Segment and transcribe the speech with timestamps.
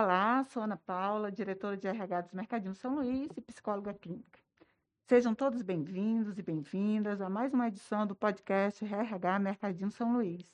[0.00, 4.38] Olá, sou Ana Paula, diretora de RH dos Mercadinhos São Luís e psicóloga clínica.
[5.08, 10.46] Sejam todos bem-vindos e bem-vindas a mais uma edição do podcast RH Mercadinho São Luís.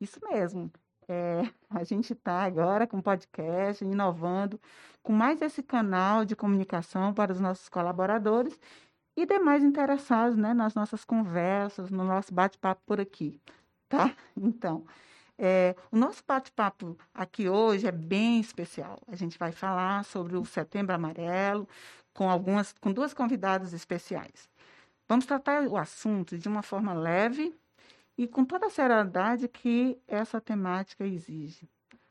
[0.00, 0.72] Isso mesmo,
[1.06, 4.60] é, a gente está agora com podcast, inovando,
[5.04, 8.58] com mais esse canal de comunicação para os nossos colaboradores
[9.16, 13.40] e demais interessados né, nas nossas conversas, no nosso bate-papo por aqui.
[13.88, 14.16] Tá?
[14.36, 14.84] Então,
[15.38, 18.98] é, o nosso bate-papo aqui hoje é bem especial.
[19.06, 21.68] A gente vai falar sobre o Setembro Amarelo
[22.12, 24.48] com algumas, com duas convidadas especiais.
[25.08, 27.54] Vamos tratar o assunto de uma forma leve
[28.16, 31.68] e com toda a seriedade que essa temática exige.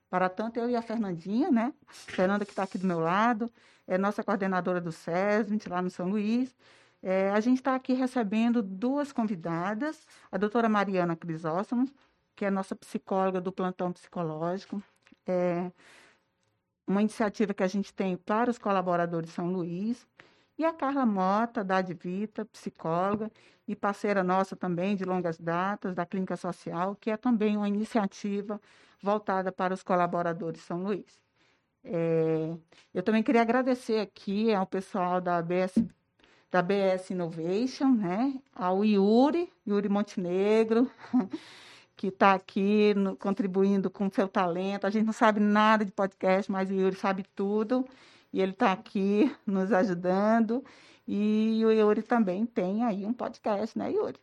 [0.10, 1.74] Para tanto, eu e a Fernandinha, né?
[1.86, 3.52] Fernanda, que está aqui do meu lado,
[3.86, 6.56] é nossa coordenadora do SESMIT, lá no São Luís.
[7.04, 11.88] É, a gente está aqui recebendo duas convidadas, a doutora Mariana Crisóstomo,
[12.38, 14.82] que é nossa psicóloga do plantão psicológico.
[15.26, 15.72] É
[16.88, 20.08] uma iniciativa que a gente tem para os colaboradores de São Luís.
[20.58, 23.32] E a Carla Mota, da Advita, psicóloga
[23.68, 28.62] e parceira nossa também de longas datas, da Clínica Social, que é também uma iniciativa
[29.02, 31.20] voltada para os colaboradores de São Luís.
[31.84, 32.56] É,
[32.94, 35.84] eu também queria agradecer aqui ao pessoal da BS,
[36.52, 40.90] da BS Innovation, né, ao Yuri, Yuri Montenegro,
[41.98, 44.86] que está aqui no, contribuindo com seu talento.
[44.86, 47.86] A gente não sabe nada de podcast, mas o Yuri sabe tudo
[48.32, 50.64] e ele está aqui nos ajudando.
[51.08, 54.20] E o Yuri também tem aí um podcast, né, Yuri?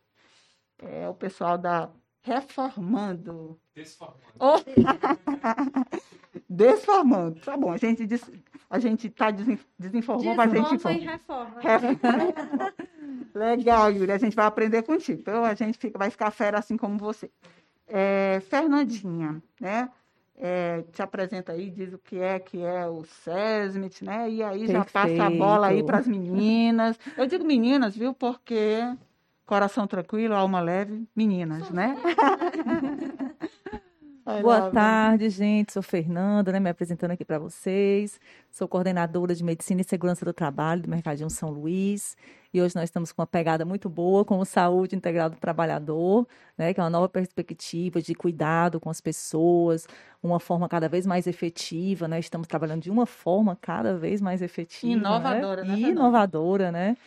[0.79, 1.89] É o pessoal da
[2.21, 3.59] Reformando.
[3.75, 4.23] Desformando.
[4.39, 4.55] Oh!
[6.49, 7.39] Desformando.
[7.41, 8.31] Tá bom, a gente des...
[8.69, 9.31] a gente está
[9.77, 10.99] desinformando, mas a gente informa.
[10.99, 11.59] reforma.
[11.61, 12.73] reforma.
[13.35, 14.11] Legal, Yuri.
[14.11, 15.19] A gente vai aprender contigo.
[15.19, 17.29] Então a gente fica, vai ficar fera assim como você.
[17.87, 19.89] É, Fernandinha, né?
[20.37, 24.29] é, te apresenta aí, diz o que é que é o SESMIT, né?
[24.29, 24.71] E aí Perfeito.
[24.71, 26.99] já passa a bola aí para as meninas.
[27.17, 28.13] Eu digo meninas, viu?
[28.13, 28.79] Porque
[29.45, 31.95] coração tranquilo, alma leve, meninas, né?
[34.41, 35.71] Boa tarde, gente.
[35.71, 38.19] Sou Fernanda, né, me apresentando aqui para vocês.
[38.55, 42.15] Sou coordenadora de Medicina e Segurança do Trabalho do Mercadinho São Luís.
[42.53, 46.25] E hoje nós estamos com uma pegada muito boa com o Saúde Integral do Trabalhador,
[46.57, 49.85] né, que é uma nova perspectiva de cuidado com as pessoas,
[50.23, 52.17] uma forma cada vez mais efetiva, né?
[52.17, 54.93] Estamos trabalhando de uma forma cada vez mais efetiva.
[54.93, 55.75] Inovadora, né?
[55.75, 56.97] né inovadora, né?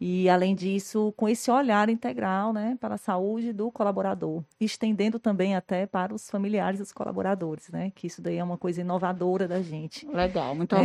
[0.00, 5.54] E, além disso, com esse olhar integral, né, para a saúde do colaborador, estendendo também
[5.54, 7.92] até para os familiares dos colaboradores, né?
[7.94, 10.06] Que isso daí é uma coisa inovadora da gente.
[10.08, 10.78] Legal, muito é,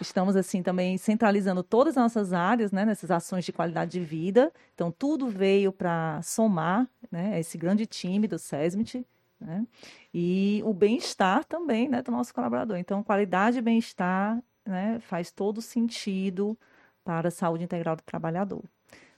[0.00, 4.52] Estamos, assim, também centralizando todas as nossas áreas, né, nessas ações de qualidade de vida.
[4.74, 9.06] Então, tudo veio para somar, né, esse grande time do SESMIT,
[9.40, 9.66] né?
[10.14, 12.76] E o bem-estar também, né, do nosso colaborador.
[12.76, 16.56] Então, qualidade e bem-estar, né, faz todo sentido
[17.04, 18.62] para a saúde integral do trabalhador.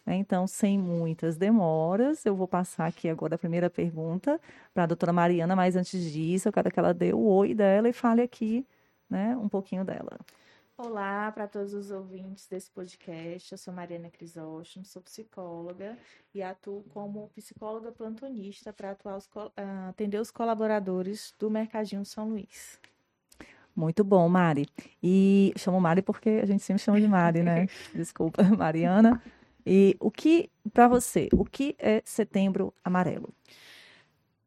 [0.07, 0.17] Né?
[0.17, 4.41] Então, sem muitas demoras, eu vou passar aqui agora a primeira pergunta
[4.73, 7.89] para a doutora Mariana, mas antes disso, eu quero que ela dê o oi dela
[7.89, 8.67] e fale aqui
[9.15, 10.19] né, um pouquinho dela.
[10.77, 13.53] Olá para todos os ouvintes desse podcast.
[13.53, 15.97] Eu sou Mariana Crisóstomo, sou psicóloga
[16.35, 22.81] e atuo como psicóloga plantonista para os, ah, atender os colaboradores do Mercadinho São Luís.
[23.77, 24.67] Muito bom, Mari.
[25.01, 27.67] E chamo Mari porque a gente sempre chama de Mari, né?
[27.95, 29.23] Desculpa, Mariana.
[29.65, 33.33] E o que, para você, o que é Setembro Amarelo?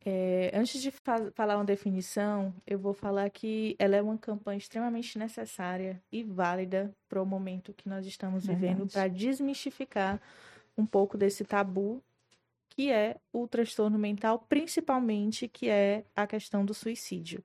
[0.10, 4.58] É, antes de fa falar uma definição, eu vou falar que ela é uma campanha
[4.58, 10.22] extremamente necessária e válida para o momento que nós estamos vivendo para desmistificar
[10.78, 12.02] um pouco desse tabu
[12.70, 17.44] que é o transtorno mental, principalmente que é a questão do suicídio.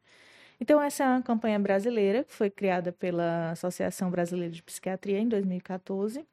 [0.61, 5.27] Então, essa é uma campanha brasileira que foi criada pela Associação Brasileira de Psiquiatria em
[5.27, 6.25] 2014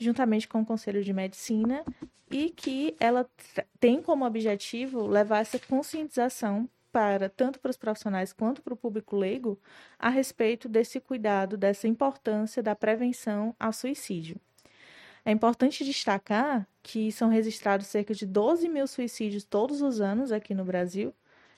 [0.00, 1.84] juntamente com o Conselho de Medicina,
[2.30, 3.28] e que ela
[3.78, 9.16] tem como objetivo levar essa conscientização para tanto para os profissionais quanto para o público
[9.16, 9.58] leigo
[9.98, 14.40] a respeito desse cuidado, dessa importância da prevenção ao suicídio.
[15.24, 20.54] É importante destacar que são registrados cerca de 12 mil suicídios todos os anos aqui
[20.54, 21.14] no Brasil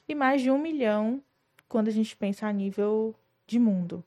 [0.09, 1.23] e mais de um milhão
[1.69, 3.15] quando a gente pensa a nível
[3.47, 4.05] de mundo.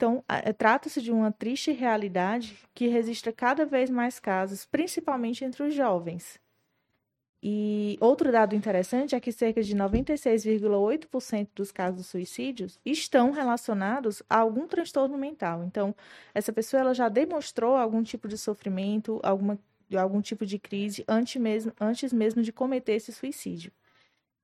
[0.00, 5.62] Então, é, trata-se de uma triste realidade que registra cada vez mais casos, principalmente entre
[5.62, 6.40] os jovens.
[7.42, 14.22] E outro dado interessante é que cerca de 96,8% dos casos de suicídios estão relacionados
[14.26, 15.64] a algum transtorno mental.
[15.64, 15.94] Então,
[16.32, 19.58] essa pessoa ela já demonstrou algum tipo de sofrimento, alguma,
[19.94, 23.70] algum tipo de crise antes mesmo, antes mesmo de cometer esse suicídio.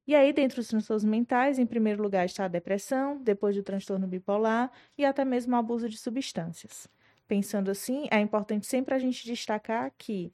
[0.06, 4.06] E aí, dentro dos transtornos mentais, em primeiro lugar está a depressão, depois do transtorno
[4.06, 6.88] bipolar e até mesmo o abuso de substâncias.
[7.26, 10.32] Pensando assim, é importante sempre a gente destacar que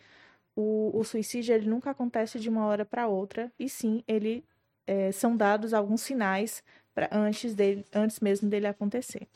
[0.54, 4.44] o, o suicídio ele nunca acontece de uma hora para outra, e sim, ele
[4.86, 6.62] é, são dados alguns sinais
[6.94, 9.26] pra, antes, dele, antes mesmo dele acontecer.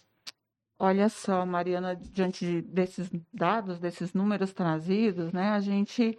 [0.78, 6.18] Olha só, Mariana, diante desses dados, desses números trazidos, né, a gente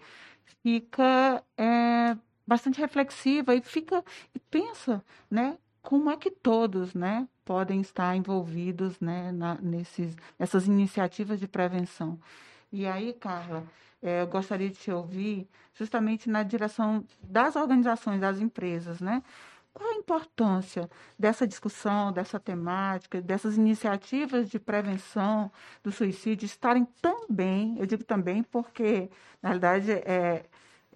[0.63, 2.17] fica é,
[2.47, 4.03] bastante reflexiva e fica
[4.33, 10.67] e pensa, né, como é que todos, né, podem estar envolvidos, né, na, nesses, nessas
[10.67, 12.19] iniciativas de prevenção.
[12.71, 13.63] E aí, Carla,
[14.01, 19.23] é, eu gostaria de te ouvir justamente na direção das organizações, das empresas, né?
[19.73, 25.51] Qual a importância dessa discussão, dessa temática, dessas iniciativas de prevenção
[25.83, 29.09] do suicídio estarem também, eu digo também porque,
[29.41, 30.45] na realidade, é,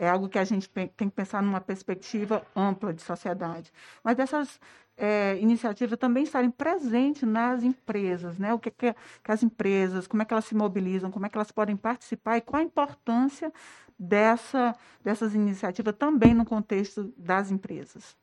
[0.01, 3.71] é algo que a gente tem que pensar numa perspectiva ampla de sociedade.
[4.03, 4.59] Mas dessas
[4.97, 8.51] é, iniciativas também estarem presentes nas empresas, né?
[8.51, 11.37] O que, que, que, as empresas, como é que elas se mobilizam, como é que
[11.37, 13.53] elas podem participar e qual a importância
[13.97, 18.17] dessa, dessas iniciativas também no contexto das empresas.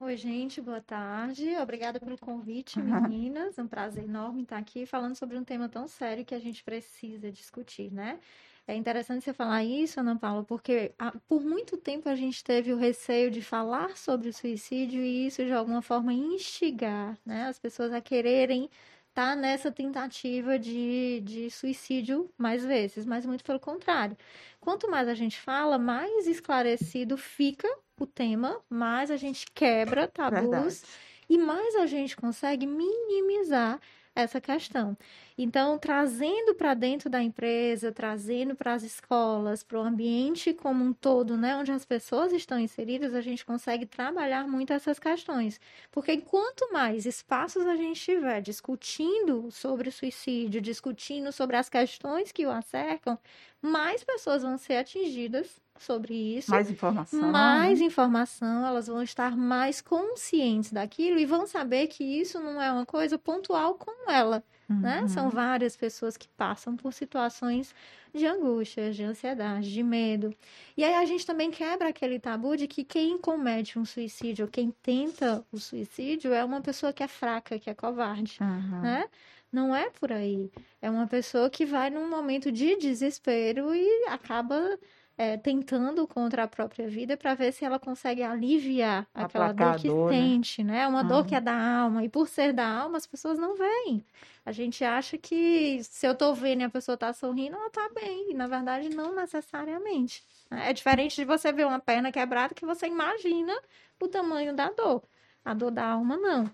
[0.00, 1.54] Oi, gente, boa tarde.
[1.58, 3.58] Obrigada pelo convite, meninas.
[3.58, 6.64] É um prazer enorme estar aqui falando sobre um tema tão sério que a gente
[6.64, 8.18] precisa discutir, né?
[8.66, 12.72] É interessante você falar isso, Ana Paula, porque a, por muito tempo a gente teve
[12.72, 17.58] o receio de falar sobre o suicídio e isso de alguma forma instigar né, as
[17.58, 18.70] pessoas a quererem
[19.08, 24.16] estar tá nessa tentativa de, de suicídio mais vezes, mas muito pelo contrário.
[24.60, 27.68] Quanto mais a gente fala, mais esclarecido fica
[27.98, 30.80] o tema, mais a gente quebra tabus Verdade.
[31.28, 33.80] e mais a gente consegue minimizar
[34.14, 34.96] essa questão.
[35.38, 40.92] Então, trazendo para dentro da empresa, trazendo para as escolas, para o ambiente como um
[40.92, 45.58] todo, né, onde as pessoas estão inseridas, a gente consegue trabalhar muito essas questões.
[45.90, 52.32] Porque quanto mais espaços a gente tiver discutindo sobre o suicídio, discutindo sobre as questões
[52.32, 53.18] que o acercam,
[53.62, 56.50] mais pessoas vão ser atingidas sobre isso.
[56.50, 57.32] Mais informação.
[57.32, 57.86] Mais né?
[57.86, 62.86] informação, elas vão estar mais conscientes daquilo e vão saber que isso não é uma
[62.86, 64.44] coisa pontual com ela.
[64.68, 64.80] Uhum.
[64.80, 65.08] Né?
[65.08, 67.74] São várias pessoas que passam por situações
[68.14, 70.34] de angústia, de ansiedade, de medo.
[70.76, 74.70] E aí a gente também quebra aquele tabu de que quem comete um suicídio, quem
[74.82, 78.80] tenta o suicídio, é uma pessoa que é fraca, que é covarde, uhum.
[78.80, 79.04] né?
[79.50, 80.50] Não é por aí.
[80.80, 84.78] É uma pessoa que vai num momento de desespero e acaba
[85.22, 89.86] é, tentando contra a própria vida para ver se ela consegue aliviar aquela dor que
[89.86, 90.16] dor, né?
[90.16, 90.80] sente, né?
[90.80, 91.08] É uma uhum.
[91.08, 92.04] dor que é da alma.
[92.04, 94.04] E por ser da alma, as pessoas não veem.
[94.44, 97.88] A gente acha que se eu tô vendo e a pessoa tá sorrindo, ela tá
[97.94, 98.32] bem.
[98.32, 100.24] E, na verdade, não necessariamente.
[100.50, 100.70] Né?
[100.70, 103.54] É diferente de você ver uma perna quebrada que você imagina
[104.00, 105.04] o tamanho da dor.
[105.44, 106.50] A dor da alma, não.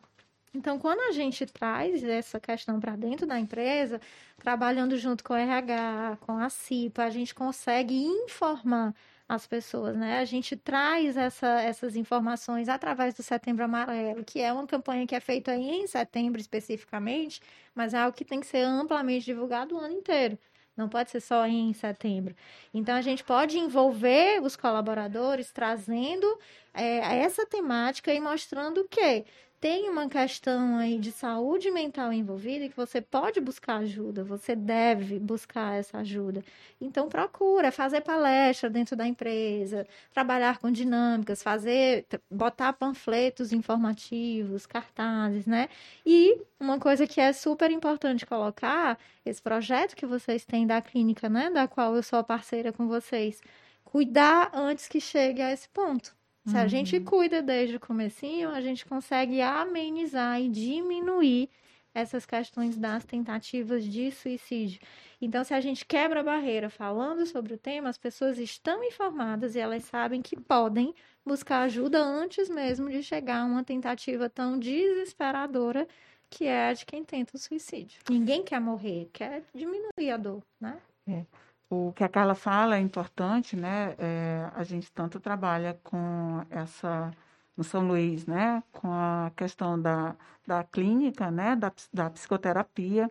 [0.54, 4.00] Então, quando a gente traz essa questão para dentro da empresa,
[4.38, 8.94] trabalhando junto com o RH, com a CIPA, a gente consegue informar
[9.28, 10.18] as pessoas, né?
[10.20, 15.14] A gente traz essa, essas informações através do Setembro Amarelo, que é uma campanha que
[15.14, 17.40] é feita em setembro especificamente,
[17.74, 20.38] mas é algo que tem que ser amplamente divulgado o ano inteiro.
[20.74, 22.34] Não pode ser só em setembro.
[22.72, 26.26] Então, a gente pode envolver os colaboradores trazendo
[26.72, 29.26] é, essa temática e mostrando que
[29.60, 34.55] tem uma questão aí de saúde mental envolvida e que você pode buscar ajuda, você
[34.55, 36.44] deve buscar essa ajuda.
[36.81, 45.46] Então procura fazer palestra dentro da empresa, trabalhar com dinâmicas, fazer, botar panfletos informativos, cartazes,
[45.46, 45.69] né?
[46.06, 51.29] E uma coisa que é super importante colocar, esse projeto que vocês têm da clínica,
[51.29, 53.41] né, da qual eu sou parceira com vocês,
[53.84, 56.18] cuidar antes que chegue a esse ponto.
[56.48, 57.05] Se a gente uhum.
[57.05, 61.50] cuida desde o comecinho, a gente consegue amenizar e diminuir
[61.94, 64.81] essas questões das tentativas de suicídio.
[65.20, 69.55] Então, se a gente quebra a barreira falando sobre o tema, as pessoas estão informadas
[69.55, 74.58] e elas sabem que podem buscar ajuda antes mesmo de chegar a uma tentativa tão
[74.58, 75.86] desesperadora
[76.31, 78.00] que é a de quem tenta o suicídio.
[78.08, 80.78] Ninguém quer morrer, quer diminuir a dor, né?
[81.06, 81.24] É.
[81.70, 83.94] O que a Carla fala é importante, né?
[83.98, 87.10] É, a gente tanto trabalha com essa
[87.56, 88.63] no São Luís, né?
[88.72, 91.56] Com a questão da, da clínica, né?
[91.56, 93.10] Da, da psicoterapia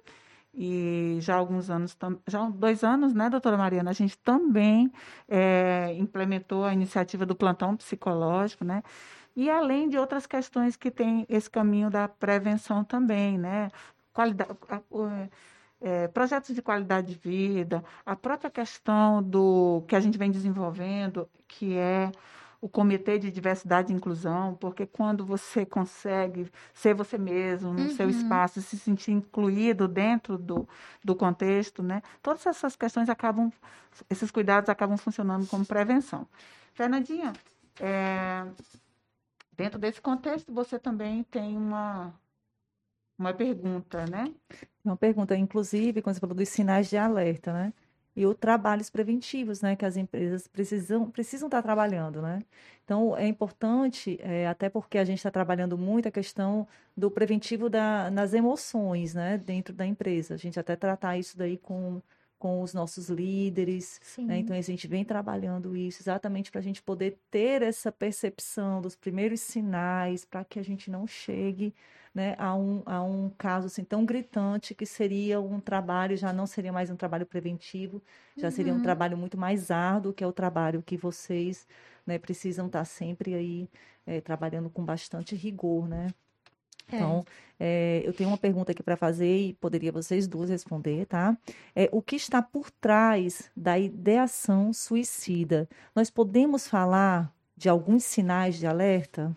[0.57, 1.95] e já há alguns anos,
[2.27, 4.91] já há dois anos, né, doutora Mariana, a gente também
[5.27, 8.81] é, implementou a iniciativa do plantão psicológico, né?
[9.35, 13.69] E além de outras questões que tem esse caminho da prevenção também, né?
[14.11, 14.57] Qualidade,
[15.81, 21.29] é, projetos de qualidade de vida, a própria questão do que a gente vem desenvolvendo,
[21.47, 22.11] que é
[22.59, 27.95] o Comitê de Diversidade e Inclusão, porque quando você consegue ser você mesmo no uhum.
[27.95, 30.67] seu espaço, se sentir incluído dentro do,
[31.03, 32.01] do contexto, né?
[32.21, 33.51] Todas essas questões acabam,
[34.09, 36.27] esses cuidados acabam funcionando como prevenção.
[36.73, 37.33] Fernandinha,
[37.79, 38.43] é,
[39.55, 42.11] dentro desse contexto, você também tem uma,
[43.17, 44.33] uma pergunta, né?
[44.83, 47.73] Uma pergunta, inclusive, quando você falou dos sinais de alerta, né?
[48.17, 52.41] e os trabalhos preventivos, né, que as empresas precisam precisam estar trabalhando, né?
[52.83, 57.69] Então é importante, é, até porque a gente está trabalhando muito a questão do preventivo
[57.69, 60.33] da, nas emoções, né, dentro da empresa.
[60.33, 62.01] A gente até tratar isso daí com
[62.39, 64.37] com os nossos líderes, né?
[64.37, 68.95] então a gente vem trabalhando isso exatamente para a gente poder ter essa percepção dos
[68.95, 71.73] primeiros sinais, para que a gente não chegue
[72.13, 76.47] né, a, um, a um caso assim tão gritante que seria um trabalho, já não
[76.47, 78.01] seria mais um trabalho preventivo,
[78.35, 78.81] já seria um uhum.
[78.81, 81.67] trabalho muito mais árduo, que é o trabalho que vocês
[82.05, 83.69] né, precisam estar sempre aí
[84.05, 86.07] é, trabalhando com bastante rigor, né?
[86.91, 86.95] É.
[86.95, 87.25] Então,
[87.59, 91.37] é, eu tenho uma pergunta aqui para fazer e poderia vocês duas responder, tá?
[91.75, 95.67] É, o que está por trás da ideação suicida?
[95.95, 99.35] Nós podemos falar de alguns sinais de alerta?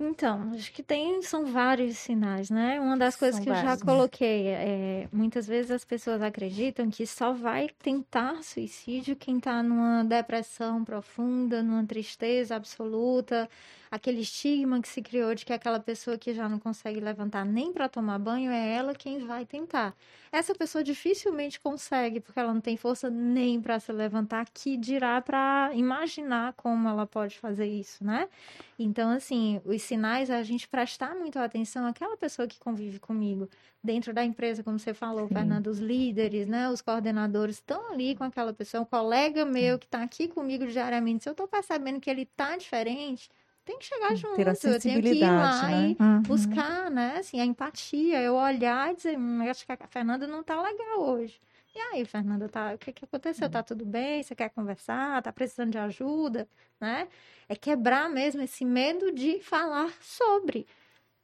[0.00, 2.80] Então, acho que tem, são vários sinais, né?
[2.80, 6.90] Uma das coisas são que vários, eu já coloquei é, muitas vezes as pessoas acreditam
[6.90, 13.48] que só vai tentar suicídio quem está numa depressão profunda, numa tristeza absoluta,
[13.92, 17.74] aquele estigma que se criou de que aquela pessoa que já não consegue levantar nem
[17.74, 19.94] para tomar banho é ela quem vai tentar.
[20.32, 25.20] Essa pessoa dificilmente consegue, porque ela não tem força nem para se levantar, que dirá
[25.20, 28.30] para imaginar como ela pode fazer isso, né?
[28.78, 33.46] Então, assim, os sinais é a gente prestar muito atenção àquela pessoa que convive comigo
[33.84, 35.34] dentro da empresa, como você falou, Sim.
[35.34, 39.84] Fernando, os líderes, né, os coordenadores estão ali com aquela pessoa, um colega meu que
[39.84, 43.28] está aqui comigo diariamente, se eu estou percebendo que ele está diferente,
[43.64, 45.88] tem que chegar junto, Ter a eu tenho que ir lá né?
[45.90, 46.22] e uhum.
[46.22, 50.42] buscar, né, assim, a empatia, eu olhar e dizer, hum, acho que a Fernanda não
[50.42, 51.40] tá legal hoje.
[51.74, 53.48] E aí, Fernanda, tá, o que, que aconteceu?
[53.48, 54.22] Tá tudo bem?
[54.22, 55.22] Você quer conversar?
[55.22, 56.46] Tá precisando de ajuda?
[56.78, 57.08] Né?
[57.48, 60.66] É quebrar mesmo esse medo de falar sobre.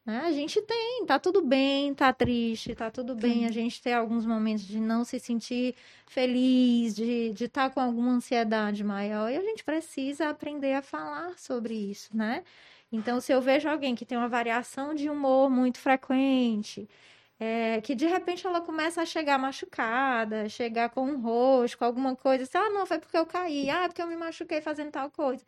[0.09, 0.23] Né?
[0.25, 3.45] A gente tem, tá tudo bem, tá triste, tá tudo bem.
[3.45, 5.75] A gente tem alguns momentos de não se sentir
[6.07, 9.31] feliz, de estar tá com alguma ansiedade maior.
[9.31, 12.43] E a gente precisa aprender a falar sobre isso, né?
[12.91, 16.88] Então, se eu vejo alguém que tem uma variação de humor muito frequente,
[17.38, 22.17] é, que de repente ela começa a chegar machucada, chegar com um rosto, com alguma
[22.17, 24.91] coisa, assim, ah, não, foi porque eu caí, ah, é porque eu me machuquei fazendo
[24.91, 25.45] tal coisa.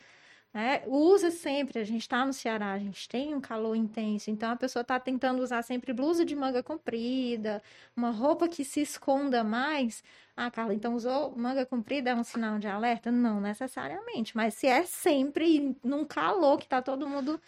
[0.52, 4.50] É, usa sempre, a gente está no Ceará, a gente tem um calor intenso, então
[4.50, 7.62] a pessoa está tentando usar sempre blusa de manga comprida,
[7.96, 10.02] uma roupa que se esconda mais.
[10.36, 13.12] Ah, Carla, então usou manga comprida é um sinal de alerta?
[13.12, 17.40] Não necessariamente, mas se é sempre num calor que está todo mundo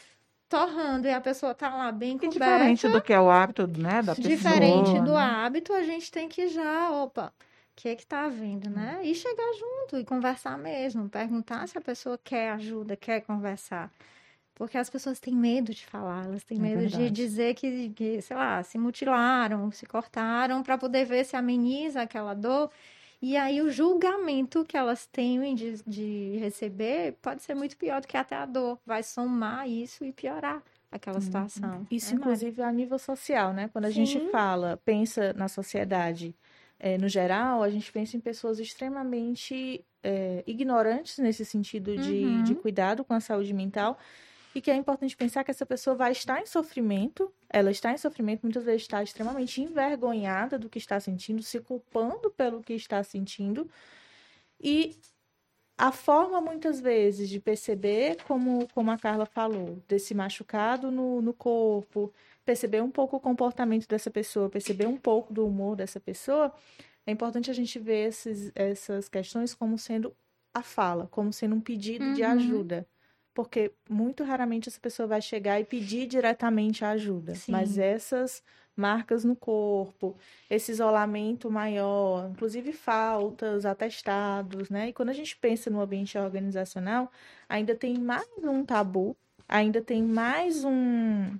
[0.49, 2.39] torrando e a pessoa tá lá bem coberta.
[2.39, 4.37] Diferente do que é o hábito, né, da pessoa.
[4.37, 5.21] Diferente do né?
[5.21, 7.33] hábito, a gente tem que já, opa,
[7.75, 9.01] que é que tá havendo, né?
[9.03, 13.91] E chegar junto e conversar mesmo, perguntar se a pessoa quer ajuda, quer conversar.
[14.55, 17.05] Porque as pessoas têm medo de falar, elas têm é medo verdade.
[17.05, 22.03] de dizer que, que, sei lá, se mutilaram, se cortaram, para poder ver se ameniza
[22.03, 22.71] aquela dor.
[23.21, 28.07] E aí o julgamento que elas têm de, de receber pode ser muito pior do
[28.07, 28.79] que até a dor.
[28.85, 31.23] Vai somar isso e piorar aquela uhum.
[31.23, 31.87] situação.
[31.91, 32.69] Isso, é inclusive, mais.
[32.69, 33.71] a nível social, né?
[33.73, 34.05] Quando a Sim.
[34.05, 36.35] gente fala, pensa na sociedade
[36.85, 42.43] é, no geral, a gente pensa em pessoas extremamente é, ignorantes nesse sentido de, uhum.
[42.43, 43.97] de cuidado com a saúde mental
[44.53, 47.97] e que é importante pensar que essa pessoa vai estar em sofrimento, ela está em
[47.97, 53.01] sofrimento, muitas vezes está extremamente envergonhada do que está sentindo, se culpando pelo que está
[53.05, 53.71] sentindo,
[54.61, 54.99] e
[55.79, 61.33] a forma, muitas vezes, de perceber, como, como a Carla falou, desse machucado no, no
[61.33, 62.13] corpo,
[62.45, 66.53] perceber um pouco o comportamento dessa pessoa, perceber um pouco do humor dessa pessoa,
[67.07, 70.15] é importante a gente ver esses, essas questões como sendo
[70.55, 72.15] a fala, como sendo um pedido uhum.
[72.15, 72.87] de ajuda.
[73.35, 77.35] Porque muito raramente essa pessoa vai chegar e pedir diretamente a ajuda.
[77.35, 77.53] Sim.
[77.53, 78.43] Mas essas
[78.77, 80.17] marcas no corpo,
[80.51, 84.89] esse isolamento maior, inclusive faltas, atestados, né?
[84.89, 87.11] E quando a gente pensa no ambiente organizacional,
[87.49, 89.17] ainda tem mais um tabu,
[89.49, 91.39] ainda tem mais um,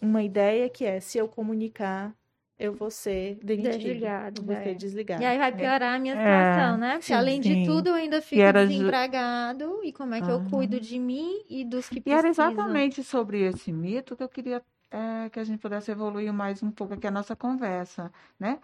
[0.00, 2.14] uma ideia que é se eu comunicar,
[2.58, 3.78] eu vou ser demitido.
[3.78, 4.42] Desligado.
[4.42, 4.74] Vou ser é.
[4.74, 5.22] desligado.
[5.22, 6.18] E aí vai piorar a minha é.
[6.18, 6.92] situação, é, né?
[6.92, 7.62] Porque sim, além sim.
[7.62, 9.64] de tudo, eu ainda fico desempregado.
[9.64, 9.84] Ju...
[9.84, 12.16] E como é que eu cuido de mim e dos que precisam?
[12.16, 16.32] E era exatamente sobre esse mito que eu queria é, que a gente pudesse evoluir
[16.32, 18.58] mais um pouco aqui a nossa conversa, né?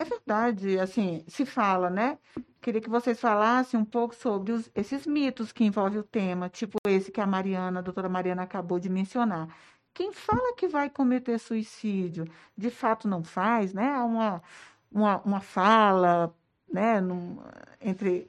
[0.00, 2.18] é verdade, assim, se fala, né?
[2.60, 6.78] Queria que vocês falassem um pouco sobre os, esses mitos que envolvem o tema, tipo
[6.86, 9.54] esse que a Mariana, a doutora Mariana acabou de mencionar.
[9.92, 13.90] Quem fala que vai cometer suicídio, de fato não faz, né?
[13.94, 14.42] Há uma,
[14.90, 16.34] uma, uma fala,
[16.72, 17.38] né, num,
[17.80, 18.26] entre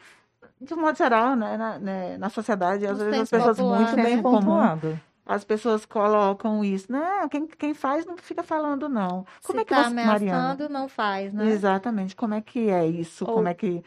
[0.60, 4.22] de um modo geral, né, na, né, na sociedade, às vezes as pessoas muito bem
[4.22, 6.92] pontuado as pessoas colocam isso.
[6.92, 9.26] Não, quem, quem faz não fica falando, não.
[9.44, 10.70] Como Se é que tá você, Mariana?
[10.70, 11.48] não faz, né?
[11.48, 12.16] Exatamente.
[12.16, 13.26] Como é que é isso?
[13.26, 13.84] Ou, Como é que...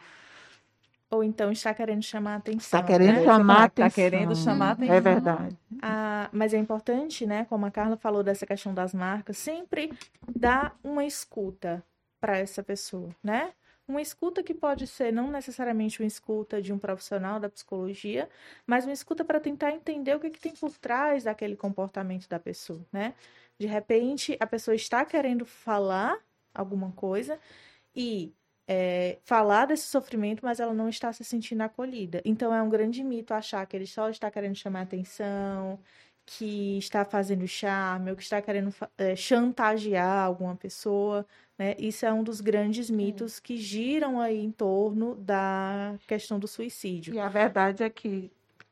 [1.15, 2.81] Ou então está querendo chamar a atenção.
[2.81, 3.25] Está querendo né?
[3.25, 3.87] chamar a atenção.
[3.87, 4.95] Está querendo chamar a atenção.
[4.95, 5.59] É verdade.
[5.83, 7.45] Ah, mas é importante, né?
[7.47, 9.93] Como a Carla falou dessa questão das marcas, sempre
[10.29, 11.85] dar uma escuta
[12.21, 13.53] para essa pessoa, né?
[13.87, 18.31] Uma escuta que pode ser não necessariamente uma escuta de um profissional da psicologia,
[18.67, 22.39] mas uma escuta para tentar entender o que, que tem por trás daquele comportamento da
[22.39, 23.15] pessoa, né?
[23.59, 26.19] De repente, a pessoa está querendo falar
[26.55, 27.39] alguma coisa
[27.95, 28.33] e
[28.67, 32.23] é, falar desse sofrimento, mas ela não está se sentindo acolhida.
[32.25, 35.79] Então, é um grande mito achar que ele só está querendo chamar atenção,
[36.27, 41.27] que está fazendo charme, ou que está querendo é, chantagear alguma pessoa.
[41.59, 41.75] Né?
[41.79, 47.15] Isso é um dos grandes mitos que giram aí em torno da questão do suicídio.
[47.15, 48.31] E a verdade é que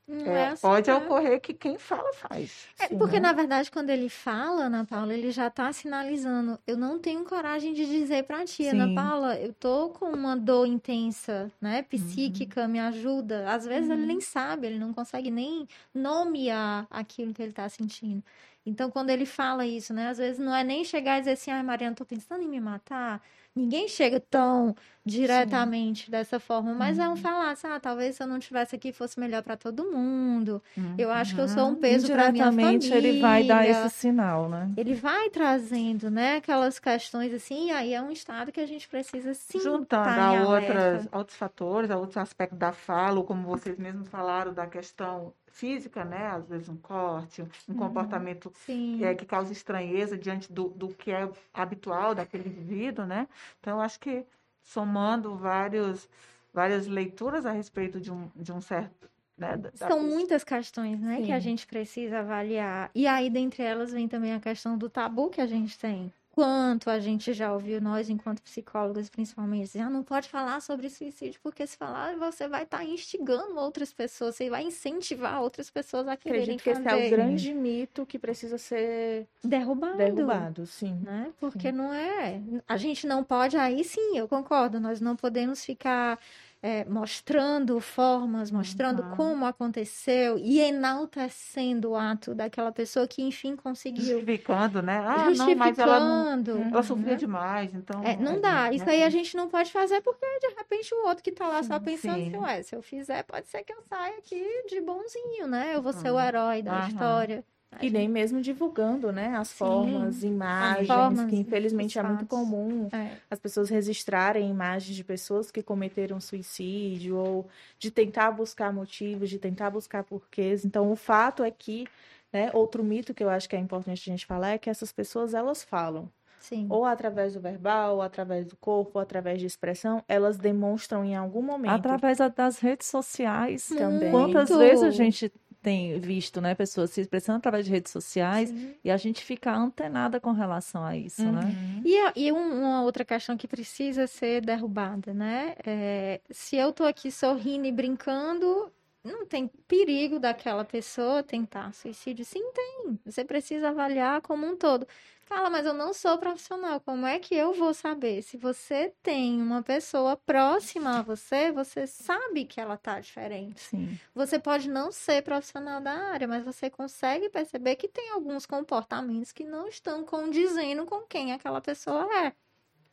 [0.09, 0.97] é, é assim, pode né?
[0.97, 2.67] ocorrer que quem fala faz.
[2.79, 3.29] É, porque, né?
[3.29, 7.73] na verdade, quando ele fala, Ana Paula, ele já está sinalizando: eu não tenho coragem
[7.73, 8.71] de dizer para ti, Sim.
[8.71, 11.83] Ana Paula, eu tô com uma dor intensa, né?
[11.83, 12.69] Psíquica, uhum.
[12.69, 13.51] me ajuda.
[13.51, 13.97] Às vezes uhum.
[13.97, 18.23] ele nem sabe, ele não consegue nem nomear aquilo que ele está sentindo.
[18.65, 20.09] Então, quando ele fala isso, né?
[20.09, 22.61] Às vezes não é nem chegar e dizer assim, ai, Mariana, tô pensando em me
[22.61, 23.21] matar.
[23.55, 26.11] Ninguém chega tão diretamente Sim.
[26.11, 27.05] dessa forma, mas uhum.
[27.05, 27.17] é um uhum.
[27.17, 30.63] falar, assim, ah, talvez se eu não estivesse aqui fosse melhor para todo mundo.
[30.77, 30.95] Uhum.
[30.97, 32.97] Eu acho que eu sou um peso para minha família.
[32.97, 34.71] ele vai dar esse sinal, né?
[34.77, 38.89] Ele vai trazendo, né, aquelas questões assim, e aí é um estado que a gente
[38.89, 44.09] precisa sim juntando a outras outros fatores, a outros aspectos da fala, como vocês mesmos
[44.09, 46.29] falaram da questão física, né?
[46.29, 50.89] Às vezes um corte, um uhum, comportamento que, é, que causa estranheza diante do, do
[50.89, 53.29] que é habitual daquele indivíduo, né?
[53.61, 54.25] Então, acho que
[54.63, 56.09] somando vários,
[56.53, 61.27] várias leituras a respeito de um, de um certo né, São muitas questões, né, Sim.
[61.27, 62.91] que a gente precisa avaliar.
[62.95, 66.89] E aí, dentre elas, vem também a questão do tabu que a gente tem quanto
[66.89, 71.39] a gente já ouviu, nós, enquanto psicólogos, principalmente, já ah, não pode falar sobre suicídio,
[71.43, 76.09] porque se falar, você vai estar tá instigando outras pessoas, você vai incentivar outras pessoas
[76.09, 76.89] a quererem Acredito que fazer.
[76.89, 79.99] esse é o grande mito que precisa ser derrubado.
[79.99, 80.95] Derrubado, sim.
[81.03, 81.31] Né?
[81.39, 81.77] Porque sim.
[81.77, 82.41] não é.
[82.67, 86.19] A gente não pode, aí sim, eu concordo, nós não podemos ficar
[86.63, 89.17] é, mostrando formas, mostrando uhum.
[89.17, 94.21] como aconteceu e enaltecendo o ato daquela pessoa que, enfim, conseguiu.
[94.21, 94.99] Justificando, né?
[95.05, 95.49] Ah, Justificando.
[95.51, 97.19] Não, mas ela, não, ela sofria uhum.
[97.19, 98.05] demais, então...
[98.05, 98.63] É, não é, dá.
[98.71, 98.77] Né?
[98.77, 101.65] Isso aí a gente não pode fazer porque, de repente, o outro que tá lá
[101.65, 102.29] sim, só pensando sim.
[102.29, 105.75] assim, ué, se eu fizer, pode ser que eu saia aqui de bonzinho, né?
[105.75, 107.45] Eu vou ser o herói da história.
[107.81, 109.35] E nem mesmo divulgando, né?
[109.37, 113.17] As Sim, formas, imagens, formas, que infelizmente é muito comum é.
[113.31, 119.39] as pessoas registrarem imagens de pessoas que cometeram suicídio ou de tentar buscar motivos, de
[119.39, 120.65] tentar buscar porquês.
[120.65, 121.87] Então, o fato é que,
[122.33, 124.93] né, outro mito que eu acho que é importante a gente falar é que essas
[124.93, 126.09] pessoas, elas falam.
[126.43, 126.67] Sim.
[126.69, 131.15] Ou através do verbal, ou através do corpo, ou através de expressão, elas demonstram em
[131.15, 131.73] algum momento.
[131.73, 134.11] Através das redes sociais também.
[134.11, 138.75] Quantas vezes a gente tem visto, né, pessoas se expressando através de redes sociais Sim.
[138.85, 141.29] e a gente fica antenada com relação a isso, né?
[141.29, 141.35] uhum.
[141.35, 141.83] né?
[141.85, 145.55] E, e uma outra questão que precisa ser derrubada, né?
[145.65, 148.73] É, se eu tô aqui sorrindo e brincando,
[149.05, 152.25] não tem perigo daquela pessoa tentar suicídio?
[152.25, 153.01] Sim, tem.
[153.05, 154.87] Você precisa avaliar como um todo.
[155.25, 156.81] Fala, mas eu não sou profissional.
[156.81, 158.23] Como é que eu vou saber?
[158.23, 163.61] Se você tem uma pessoa próxima a você, você sabe que ela tá diferente.
[163.61, 163.99] Sim.
[164.15, 169.33] Você pode não ser profissional da área, mas você consegue perceber que tem alguns comportamentos
[169.33, 172.33] que não estão condizendo com quem aquela pessoa é,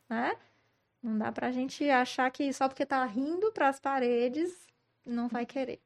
[0.08, 0.36] né?
[1.02, 4.66] Não dá pra gente achar que só porque tá rindo para as paredes
[5.04, 5.80] não vai querer.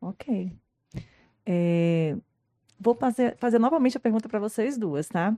[0.00, 0.52] Ok.
[1.46, 2.16] É,
[2.80, 5.36] vou fazer, fazer novamente a pergunta para vocês duas, tá?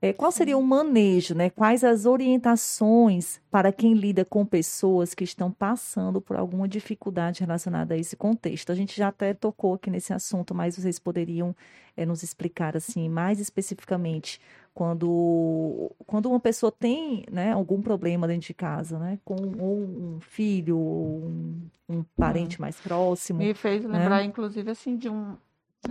[0.00, 1.50] É, qual seria o manejo, né?
[1.50, 7.94] Quais as orientações para quem lida com pessoas que estão passando por alguma dificuldade relacionada
[7.94, 8.70] a esse contexto?
[8.70, 11.56] A gente já até tocou aqui nesse assunto, mas vocês poderiam
[11.96, 14.40] é, nos explicar assim mais especificamente
[14.72, 19.18] quando, quando uma pessoa tem né, algum problema dentro de casa, né?
[19.24, 23.38] Com um filho, ou um, um parente mais próximo.
[23.40, 24.24] Me fez lembrar, né?
[24.24, 25.36] inclusive, assim, de um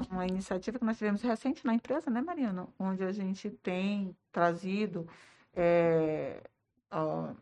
[0.09, 2.67] uma iniciativa que nós tivemos recente na empresa, né, Mariana?
[2.77, 5.07] Onde a gente tem trazido
[5.55, 6.41] é,
[6.91, 7.33] ó,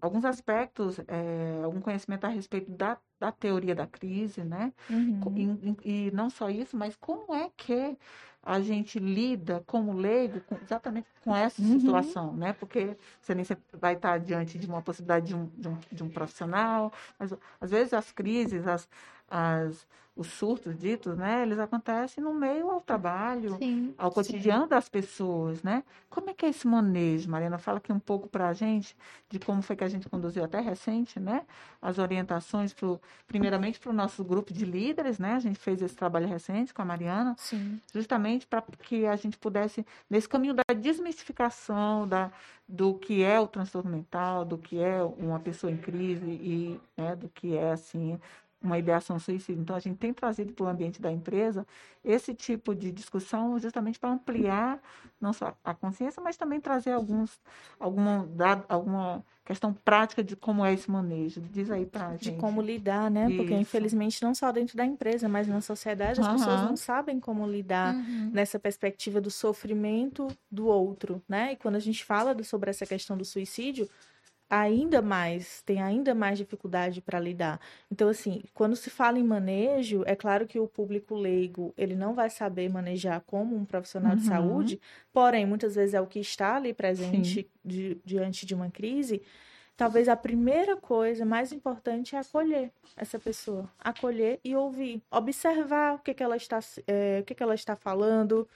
[0.00, 4.72] alguns aspectos, é, algum conhecimento a respeito da, da teoria da crise, né?
[4.88, 5.58] Uhum.
[5.82, 7.96] E, e, não só isso, mas como é que
[8.42, 11.80] a gente lida como leigo com, exatamente com essa uhum.
[11.80, 12.52] situação, né?
[12.52, 16.02] Porque você nem sempre vai estar diante de uma possibilidade de um, de um, de
[16.02, 18.86] um profissional, mas às vezes as crises, as,
[19.34, 24.68] as os surtos ditos, né, eles acontecem no meio ao trabalho, sim, ao cotidiano sim.
[24.68, 25.82] das pessoas, né?
[26.08, 27.58] Como é que é esse manejo, Mariana?
[27.58, 28.96] Fala aqui um pouco para a gente
[29.28, 31.44] de como foi que a gente conduziu até recente, né?
[31.82, 35.32] As orientações, pro, primeiramente para o nosso grupo de líderes, né?
[35.32, 37.80] A gente fez esse trabalho recente com a Mariana, sim.
[37.92, 42.30] justamente para que a gente pudesse, nesse caminho da desmistificação da,
[42.68, 47.16] do que é o transtorno mental, do que é uma pessoa em crise e né,
[47.16, 48.20] do que é, assim,
[48.64, 49.60] uma ideação suicida.
[49.60, 51.66] Então, a gente tem trazido para o ambiente da empresa
[52.04, 54.80] esse tipo de discussão justamente para ampliar
[55.20, 57.40] não só a consciência, mas também trazer alguns,
[57.78, 58.28] alguma,
[58.68, 61.40] alguma questão prática de como é esse manejo.
[61.40, 62.30] Diz aí para a gente.
[62.30, 63.26] De como lidar, né?
[63.28, 63.36] Isso.
[63.36, 66.32] Porque, infelizmente, não só dentro da empresa, mas na sociedade, as uhum.
[66.34, 68.30] pessoas não sabem como lidar uhum.
[68.32, 71.52] nessa perspectiva do sofrimento do outro, né?
[71.52, 73.88] E quando a gente fala sobre essa questão do suicídio,
[74.60, 77.60] ainda mais, tem ainda mais dificuldade para lidar.
[77.90, 82.14] Então, assim, quando se fala em manejo, é claro que o público leigo, ele não
[82.14, 84.18] vai saber manejar como um profissional uhum.
[84.18, 84.80] de saúde,
[85.12, 89.22] porém, muitas vezes é o que está ali presente di, diante de uma crise.
[89.76, 95.98] Talvez a primeira coisa mais importante é acolher essa pessoa, acolher e ouvir, observar o
[95.98, 98.48] que, que ela está, é, o que, que ela está falando,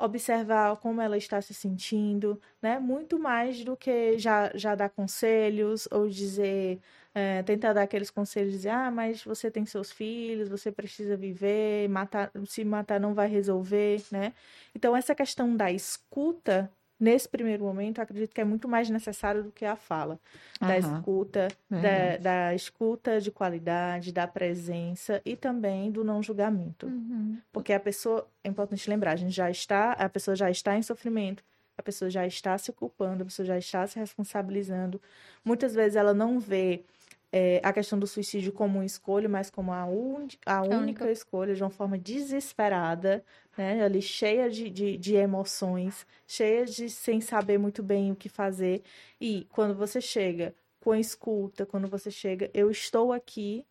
[0.00, 2.78] observar como ela está se sentindo, né?
[2.78, 6.80] Muito mais do que já, já dar conselhos ou dizer,
[7.14, 11.88] é, tentar dar aqueles conselhos, dizer, ah, mas você tem seus filhos, você precisa viver,
[11.88, 14.32] matar, se matar não vai resolver, né?
[14.74, 19.50] Então, essa questão da escuta nesse primeiro momento, acredito que é muito mais necessário do
[19.50, 20.20] que a fala.
[20.60, 20.78] Da uhum.
[20.78, 26.86] escuta, da, da, escuta de qualidade, da presença e também do não julgamento.
[26.86, 27.38] Uhum.
[27.50, 30.82] Porque a pessoa, é importante lembrar, a gente já está, a pessoa já está em
[30.82, 31.42] sofrimento,
[31.78, 35.00] a pessoa já está se culpando, a pessoa já está se responsabilizando.
[35.42, 36.84] Muitas vezes ela não vê
[37.32, 40.26] é, a questão do suicídio como uma escolha, mas como a, un...
[40.44, 43.24] a única, única escolha, de uma forma desesperada,
[43.56, 43.82] né?
[43.84, 48.82] Ali cheia de, de, de, emoções, cheia de sem saber muito bem o que fazer.
[49.20, 53.66] E quando você chega com escuta, quando você chega, eu estou aqui,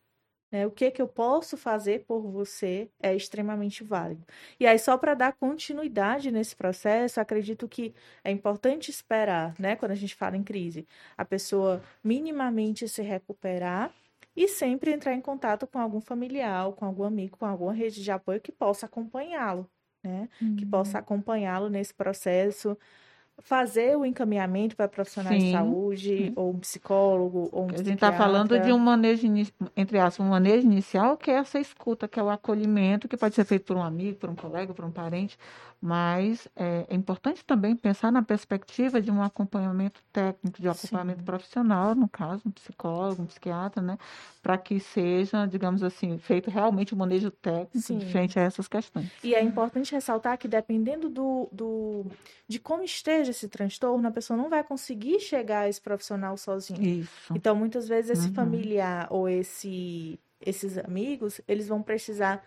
[0.52, 0.66] né?
[0.66, 4.26] O que que eu posso fazer por você é extremamente válido.
[4.60, 9.76] E aí, só para dar continuidade nesse processo, acredito que é importante esperar, né?
[9.76, 13.94] Quando a gente fala em crise, a pessoa minimamente se recuperar
[14.36, 18.12] e sempre entrar em contato com algum familiar, com algum amigo, com alguma rede de
[18.12, 19.70] apoio que possa acompanhá-lo,
[20.04, 20.30] né?
[20.42, 20.56] Uhum.
[20.56, 21.04] Que possa uhum.
[21.04, 22.78] acompanhá-lo nesse processo
[23.42, 25.48] fazer o encaminhamento para profissionais Sim.
[25.48, 29.28] de saúde, ou um psicólogo, ou um A gente está falando de um manejo,
[29.76, 33.36] entre aspas, um manejo inicial, que é essa escuta, que é o acolhimento, que pode
[33.36, 35.38] ser feito por um amigo, por um colega, por um parente,
[35.82, 41.20] mas é, é importante também pensar na perspectiva de um acompanhamento técnico, de um acompanhamento
[41.20, 41.26] Sim.
[41.26, 43.98] profissional, no caso, um psicólogo, um psiquiatra, né,
[44.44, 48.00] para que seja, digamos assim, feito realmente o um manejo técnico Sim.
[48.02, 49.10] frente a essas questões.
[49.24, 52.06] E é importante ressaltar que dependendo do, do
[52.48, 56.82] de como esteja esse transtorno, a pessoa não vai conseguir chegar a esse profissional sozinho.
[56.82, 57.34] Isso.
[57.34, 58.34] Então, muitas vezes esse uhum.
[58.34, 62.42] familiar ou esse esses amigos, eles vão precisar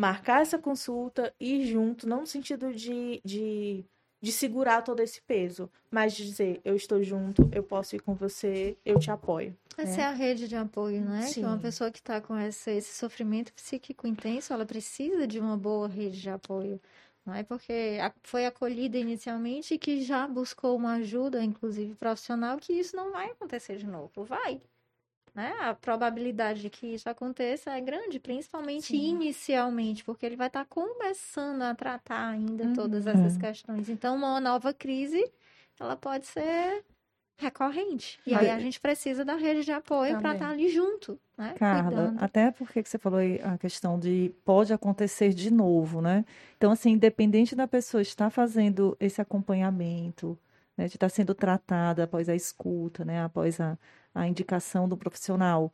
[0.00, 3.84] marcar essa consulta, ir junto, não no sentido de, de,
[4.18, 8.14] de segurar todo esse peso, mas de dizer, eu estou junto, eu posso ir com
[8.14, 9.54] você, eu te apoio.
[9.76, 10.02] Essa né?
[10.02, 11.26] é a rede de apoio, não é?
[11.26, 11.42] Sim.
[11.42, 15.54] Que uma pessoa que está com esse, esse sofrimento psíquico intenso, ela precisa de uma
[15.54, 16.80] boa rede de apoio.
[17.26, 22.72] Não é porque foi acolhida inicialmente e que já buscou uma ajuda, inclusive profissional, que
[22.72, 24.24] isso não vai acontecer de novo.
[24.24, 24.62] Vai
[25.34, 25.54] né?
[25.60, 29.10] A probabilidade de que isso aconteça é grande, principalmente Sim.
[29.10, 32.72] inicialmente, porque ele vai estar tá começando a tratar ainda uhum.
[32.72, 33.88] todas essas questões.
[33.88, 35.24] Então, uma nova crise,
[35.78, 36.84] ela pode ser
[37.40, 38.20] recorrente.
[38.26, 41.54] E aí a gente precisa da rede de apoio para estar tá ali junto, né?
[41.58, 42.22] Carla, Cuidando.
[42.22, 46.24] até porque você falou a questão de pode acontecer de novo, né?
[46.56, 50.38] Então, assim, independente da pessoa estar fazendo esse acompanhamento,
[50.76, 53.78] né, de estar sendo tratada após a escuta, né, após a,
[54.14, 55.72] a indicação do profissional.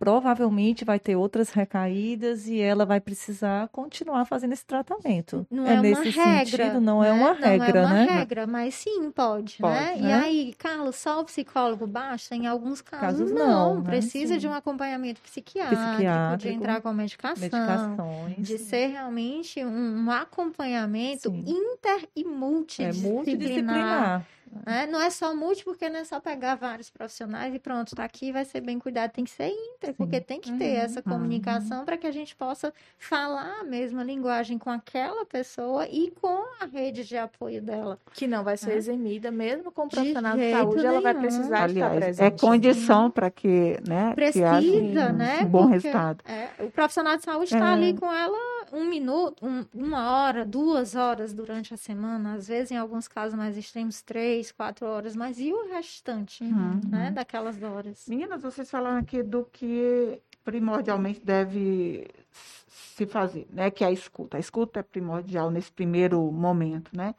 [0.00, 5.46] provavelmente vai ter outras recaídas e ela vai precisar continuar fazendo esse tratamento.
[5.50, 7.20] Não é, é nesse regra, sentido, não é né?
[7.20, 8.18] uma regra, não é uma né?
[8.18, 9.96] regra, mas sim pode, pode né?
[9.96, 10.08] né?
[10.08, 12.34] E aí, Carlos, só o psicólogo basta?
[12.34, 13.74] Em alguns casos, casos não.
[13.74, 13.90] não né?
[13.90, 14.40] Precisa sim.
[14.40, 20.10] de um acompanhamento psiquiátrico, psiquiátrico, de entrar com medicação, medicações, de ser realmente um, um
[20.10, 21.44] acompanhamento sim.
[21.46, 23.04] inter e multidisciplinar.
[23.04, 24.26] É multidisciplinar.
[24.66, 24.86] Né?
[24.86, 28.32] Não é só multi, porque não é só pegar vários profissionais e pronto, tá aqui,
[28.32, 29.12] vai ser bem cuidado.
[29.12, 29.94] Tem que ser inter, Sim.
[29.96, 30.84] porque tem que ter uhum.
[30.84, 31.84] essa comunicação uhum.
[31.84, 36.66] para que a gente possa falar a mesma linguagem com aquela pessoa e com a
[36.66, 37.98] rede de apoio dela.
[38.12, 38.76] Que não vai ser é.
[38.76, 40.88] eximida, mesmo com o profissional de, de saúde, nenhum.
[40.88, 42.26] ela vai precisar Aliás, estar presente.
[42.26, 44.12] É condição para que, né?
[44.14, 45.40] Precisa, que um, né?
[45.42, 46.24] Um bom porque, resultado.
[46.26, 47.72] É, o profissional de saúde está é.
[47.72, 52.70] ali com ela um minuto, um, uma hora, duas horas durante a semana, às vezes,
[52.70, 56.80] em alguns casos mais extremos, três, quatro horas, mas e o restante, uhum.
[56.88, 58.06] né, daquelas horas?
[58.08, 64.36] Meninas, vocês falaram aqui do que primordialmente deve se fazer, né, que é a escuta.
[64.36, 67.14] A escuta é primordial nesse primeiro momento, né?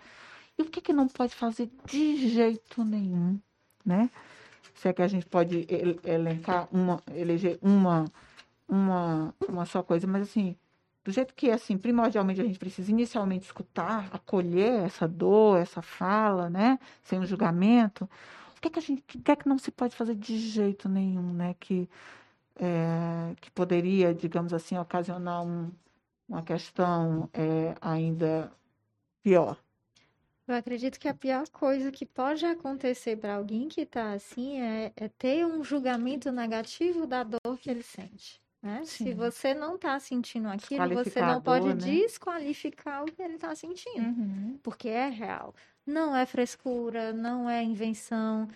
[0.57, 3.39] E o que que não pode fazer de jeito nenhum,
[3.86, 4.10] né?
[4.75, 5.67] Se é que a gente pode
[6.03, 8.05] elencar uma, eleger uma,
[8.67, 10.55] uma, uma só coisa, mas assim,
[11.03, 16.49] do jeito que, assim, primordialmente a gente precisa inicialmente escutar, acolher essa dor, essa fala,
[16.49, 16.77] né?
[17.03, 18.07] Sem um julgamento.
[18.55, 20.37] O que é que a gente, o que é que não se pode fazer de
[20.37, 21.55] jeito nenhum, né?
[21.59, 21.89] Que,
[22.55, 25.71] é, que poderia, digamos assim, ocasionar um,
[26.29, 28.51] uma questão é, ainda
[29.23, 29.57] pior.
[30.47, 34.91] Eu acredito que a pior coisa que pode acontecer para alguém que está assim é,
[34.95, 38.41] é ter um julgamento negativo da dor que ele sente.
[38.62, 38.84] Né?
[38.86, 41.74] Se você não está sentindo aquilo, você não pode né?
[41.74, 44.60] desqualificar o que ele está sentindo, uhum.
[44.62, 45.56] porque é real.
[45.86, 48.47] Não é frescura, não é invenção.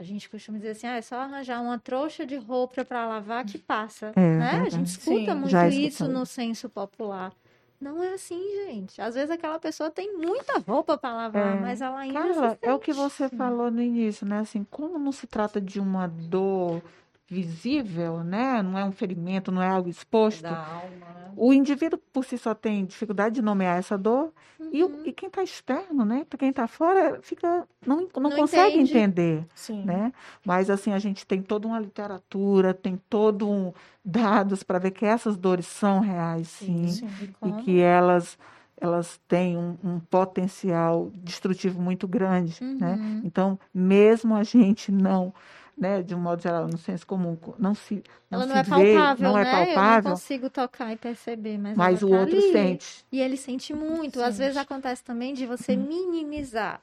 [0.00, 3.44] A gente costuma dizer assim, ah, é só arranjar uma trouxa de roupa para lavar
[3.44, 4.64] que passa, é, né?
[4.66, 7.32] A gente escuta Sim, muito isso no senso popular.
[7.80, 9.00] Não é assim, gente.
[9.00, 11.60] Às vezes aquela pessoa tem muita roupa para lavar, é.
[11.60, 14.40] mas ela ainda Carla, é o que você falou no início, né?
[14.40, 16.82] Assim, como não se trata de uma dor
[17.32, 18.62] visível, né?
[18.62, 20.42] Não é um ferimento, não é algo exposto.
[20.42, 21.32] Da alma, né?
[21.34, 24.70] O indivíduo por si só tem dificuldade de nomear essa dor uhum.
[24.70, 26.26] e, o, e, quem está externo, né?
[26.28, 28.98] Para quem está fora, fica não, não, não consegue entende.
[28.98, 29.82] entender, Sim.
[29.84, 30.12] né?
[30.44, 33.72] Mas assim a gente tem toda uma literatura, tem todo um
[34.04, 37.08] dados para ver que essas dores são reais, sim, sim.
[37.44, 38.38] e que elas
[38.78, 42.68] elas têm um, um, potencial destrutivo muito grande, né?
[42.70, 42.78] uhum.
[42.78, 43.20] né?
[43.24, 45.32] Então, mesmo a gente não
[45.76, 48.62] né, de um modo geral, no senso comum, não se não Ela não se é
[48.62, 49.40] vê, palpável, não né?
[49.42, 49.74] é palpável.
[49.74, 52.52] Eu não consigo tocar e perceber, mas, mas o tá outro ali.
[52.52, 53.04] sente.
[53.10, 54.18] E ele sente muito.
[54.18, 54.28] Sente.
[54.28, 55.86] Às vezes acontece também de você hum.
[55.86, 56.80] minimizar.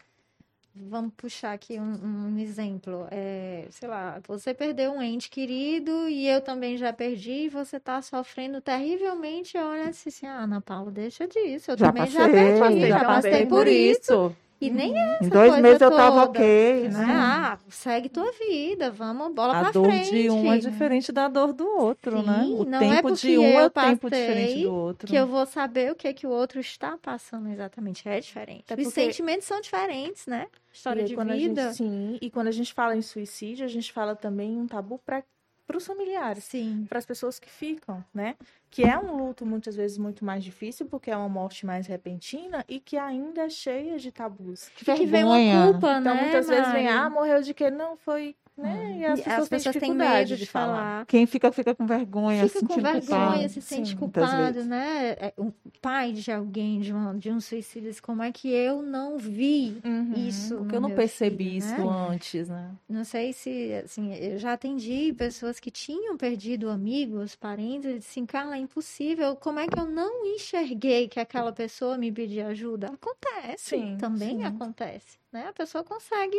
[0.76, 3.08] Vamos puxar aqui um, um exemplo.
[3.12, 7.78] É, sei lá, você perdeu um ente querido e eu também já perdi e você
[7.78, 9.58] está sofrendo terrivelmente.
[9.58, 11.72] Olha assim, ah, Ana Paula, deixa disso.
[11.72, 14.00] Eu já também passei, já perdi, passei, já passei por isso.
[14.02, 14.36] isso.
[14.62, 17.06] E nem é essa Em dois meses eu tava ok, né?
[17.08, 19.88] Ah, segue tua vida, vamos, bola a pra frente.
[19.88, 22.44] A dor de um é diferente da dor do outro, Sim, né?
[22.44, 25.08] O não tempo é de um é tempo diferente do outro.
[25.08, 28.08] que eu vou saber o que, é que o outro está passando exatamente.
[28.08, 28.66] É diferente.
[28.68, 28.82] Porque...
[28.82, 30.48] Os sentimentos são diferentes, né?
[30.74, 31.64] História de vida.
[31.64, 35.00] Gente, sim, e quando a gente fala em suicídio, a gente fala também um tabu
[35.06, 35.24] para
[35.70, 38.36] para os familiares, sim, para as pessoas que ficam, né?
[38.72, 42.66] Que é um luto muitas vezes muito mais difícil porque é uma morte mais repentina
[42.68, 44.68] e que ainda é cheia de tabus.
[44.70, 45.38] Que, que vem uma
[45.72, 46.24] culpa, então, né?
[46.24, 48.98] muitas vezes vem, ah, morreu de que não foi né?
[48.98, 50.76] E as pessoas, as pessoas têm, medo de falar.
[50.76, 51.06] falar.
[51.06, 53.50] Quem fica, fica com vergonha, fica com vergonha, culpado.
[53.50, 55.16] se sente Sim, culpado, né?
[55.20, 59.18] É, um pai de alguém, de um, de um suicídio, como é que eu não
[59.18, 60.58] vi uhum, isso?
[60.58, 62.08] Porque eu não percebi filho, isso né?
[62.12, 62.72] antes, né?
[62.88, 68.12] Não sei se, assim, eu já atendi pessoas que tinham perdido amigos, parentes, e disse
[68.12, 72.48] assim, Carla, é impossível, como é que eu não enxerguei que aquela pessoa me pedia
[72.48, 72.88] ajuda?
[72.88, 74.44] Acontece, sim, também sim.
[74.44, 75.48] acontece né?
[75.48, 76.38] A pessoa consegue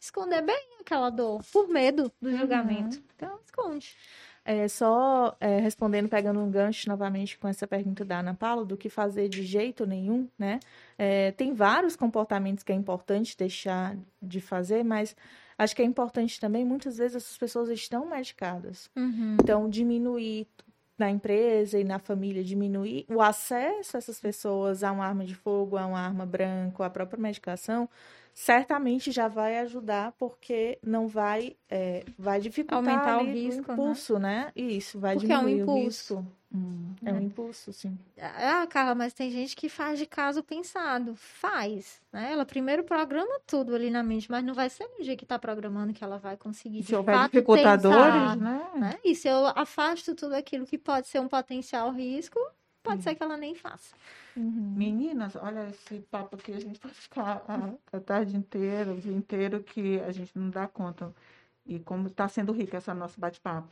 [0.00, 2.38] esconder bem aquela dor por medo do uhum.
[2.38, 2.96] julgamento.
[2.96, 3.02] Uhum.
[3.16, 3.96] Então, esconde.
[4.44, 8.76] É, só é, respondendo, pegando um gancho novamente com essa pergunta da Ana Paula, do
[8.76, 10.58] que fazer de jeito nenhum, né?
[10.98, 15.14] É, tem vários comportamentos que é importante deixar de fazer, mas
[15.56, 18.90] acho que é importante também, muitas vezes essas pessoas estão medicadas.
[18.96, 19.36] Uhum.
[19.40, 20.48] Então, diminuir
[20.98, 25.34] na empresa e na família, diminuir o acesso a essas pessoas a uma arma de
[25.34, 27.88] fogo, a uma arma branca, a própria medicação,
[28.34, 34.18] certamente já vai ajudar, porque não vai, é, vai dificultar aumentar o risco, o impulso,
[34.18, 34.44] né?
[34.46, 34.52] né?
[34.54, 36.26] Isso, vai porque diminuir é um impulso.
[36.54, 37.98] Hum, é um impulso, sim.
[38.20, 41.14] Ah, Carla, mas tem gente que faz de caso pensado.
[41.16, 42.30] Faz, né?
[42.32, 45.38] Ela primeiro programa tudo ali na mente, mas não vai ser no dia que está
[45.38, 46.82] programando que ela vai conseguir.
[46.82, 48.70] Se houver dificultadores, né?
[48.74, 48.98] né?
[49.02, 52.38] E se eu afasto tudo aquilo que pode ser um potencial risco,
[52.82, 53.02] pode uhum.
[53.02, 53.94] ser que ela nem faça.
[54.36, 54.74] Uhum.
[54.76, 59.12] Meninas, olha esse papo aqui, a gente pode ficar a, a tarde inteira, o dia
[59.12, 61.14] inteiro, que a gente não dá conta.
[61.66, 63.68] E como está sendo rico esse nosso bate-papo.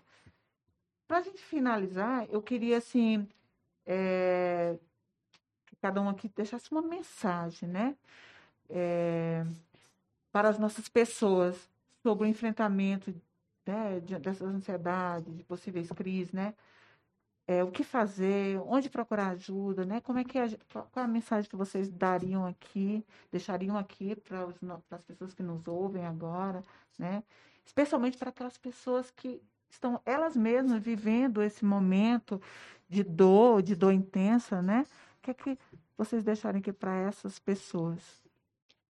[1.09, 3.27] Para a gente finalizar, eu queria, assim,
[3.87, 4.79] é,
[5.67, 7.97] que cada um aqui deixasse uma mensagem, né?
[8.69, 9.45] É,
[10.31, 11.69] para as nossas pessoas
[12.03, 13.13] sobre o enfrentamento
[13.67, 16.55] né, dessas ansiedades, de possíveis crises, né?
[17.51, 20.01] É, o que fazer, onde procurar ajuda, né?
[20.01, 24.47] Como é que a, qual a mensagem que vocês dariam aqui, deixariam aqui para
[24.93, 26.63] as pessoas que nos ouvem agora,
[26.97, 27.25] né?
[27.67, 32.41] Especialmente para aquelas pessoas que estão elas mesmas vivendo esse momento
[32.89, 34.87] de dor, de dor intensa, né?
[35.19, 35.59] O que é que
[35.99, 38.20] vocês deixarem aqui para essas pessoas?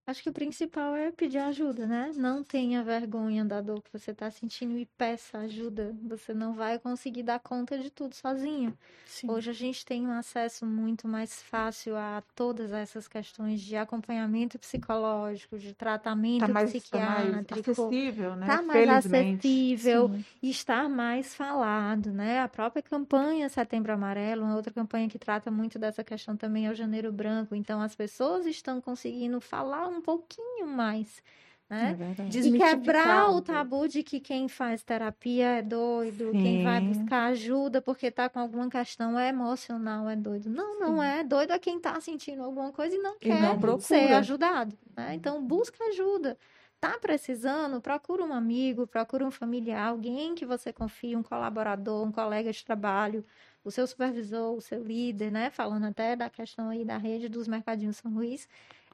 [0.07, 2.13] Acho que o principal é pedir ajuda, né?
[2.15, 5.97] Não tenha vergonha da dor que você está sentindo e peça ajuda.
[6.05, 8.73] Você não vai conseguir dar conta de tudo sozinho.
[9.05, 9.29] Sim.
[9.29, 14.61] Hoje a gente tem um acesso muito mais fácil a todas essas questões de acompanhamento
[14.61, 17.45] psicológico, de tratamento tá mais, psiquiátrico.
[17.45, 18.47] Tá mais acessível, né?
[18.47, 22.43] Tá mais acessível e estar mais falado, né?
[22.43, 26.71] A própria campanha Setembro Amarelo, uma outra campanha que trata muito dessa questão também é
[26.71, 27.57] o Janeiro Branco.
[27.57, 31.23] Então as pessoas estão conseguindo falar um pouquinho mais.
[31.69, 31.97] Né?
[32.19, 36.41] É e quebrar o tabu de que quem faz terapia é doido, Sim.
[36.41, 40.49] quem vai buscar ajuda porque está com alguma questão emocional é doido.
[40.49, 41.07] Não, não Sim.
[41.07, 41.25] é.
[41.25, 44.79] Doido é quem está sentindo alguma coisa e não e quer não ser ajudado.
[44.97, 45.15] Né?
[45.15, 46.39] Então, busca ajuda.
[46.79, 47.81] Tá precisando?
[47.81, 52.65] Procura um amigo, procura um familiar, alguém que você confie, um colaborador, um colega de
[52.65, 53.25] trabalho,
[53.65, 55.51] o seu supervisor, o seu líder, né?
[55.51, 58.47] Falando até da questão aí da rede dos mercadinhos São Luís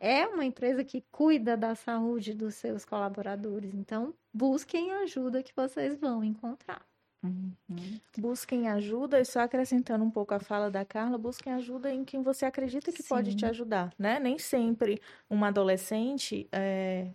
[0.02, 3.72] é uma empresa que cuida da saúde dos seus colaboradores.
[3.72, 6.84] Então, busquem ajuda que vocês vão encontrar.
[7.22, 8.00] Uhum.
[8.18, 12.20] Busquem ajuda, e só acrescentando um pouco a fala da Carla, busquem ajuda em quem
[12.20, 13.08] você acredita que Sim.
[13.08, 14.18] pode te ajudar, né?
[14.18, 17.12] Nem sempre uma adolescente é,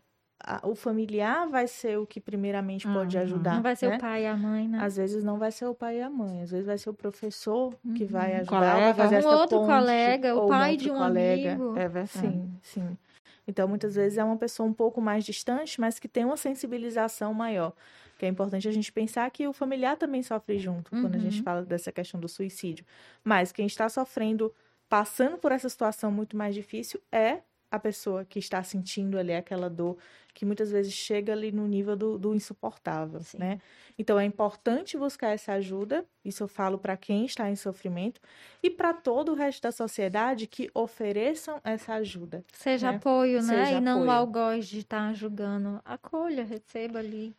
[0.47, 2.93] a, o familiar vai ser o que primeiramente uhum.
[2.93, 3.55] pode ajudar.
[3.55, 3.97] Não vai ser né?
[3.97, 4.79] o pai e a mãe, né?
[4.81, 6.93] Às vezes não vai ser o pai e a mãe, às vezes vai ser o
[6.93, 7.93] professor uhum.
[7.93, 8.75] que vai ajudar.
[8.75, 11.51] Colega, fazer um essa outro ponte, colega, o pai um de um colega.
[11.51, 11.77] amigo.
[11.77, 12.09] É verdade.
[12.09, 12.97] Sim, sim.
[13.45, 17.33] Então, muitas vezes é uma pessoa um pouco mais distante, mas que tem uma sensibilização
[17.33, 17.73] maior.
[18.17, 21.01] Que é importante a gente pensar que o familiar também sofre junto, uhum.
[21.01, 21.43] quando a gente uhum.
[21.43, 22.85] fala dessa questão do suicídio.
[23.23, 24.53] Mas quem está sofrendo,
[24.87, 29.69] passando por essa situação muito mais difícil, é a pessoa que está sentindo ali aquela
[29.69, 29.97] dor
[30.37, 33.39] que muitas vezes chega ali no nível do, do insuportável, Sim.
[33.39, 33.59] né?
[33.97, 38.21] Então é importante buscar essa ajuda, isso eu falo para quem está em sofrimento
[38.61, 42.45] e para todo o resto da sociedade que ofereçam essa ajuda.
[42.53, 42.97] Seja né?
[42.97, 43.65] apoio, né?
[43.65, 45.81] Seja e não o algoz de estar julgando.
[45.83, 47.35] Acolha, receba ali.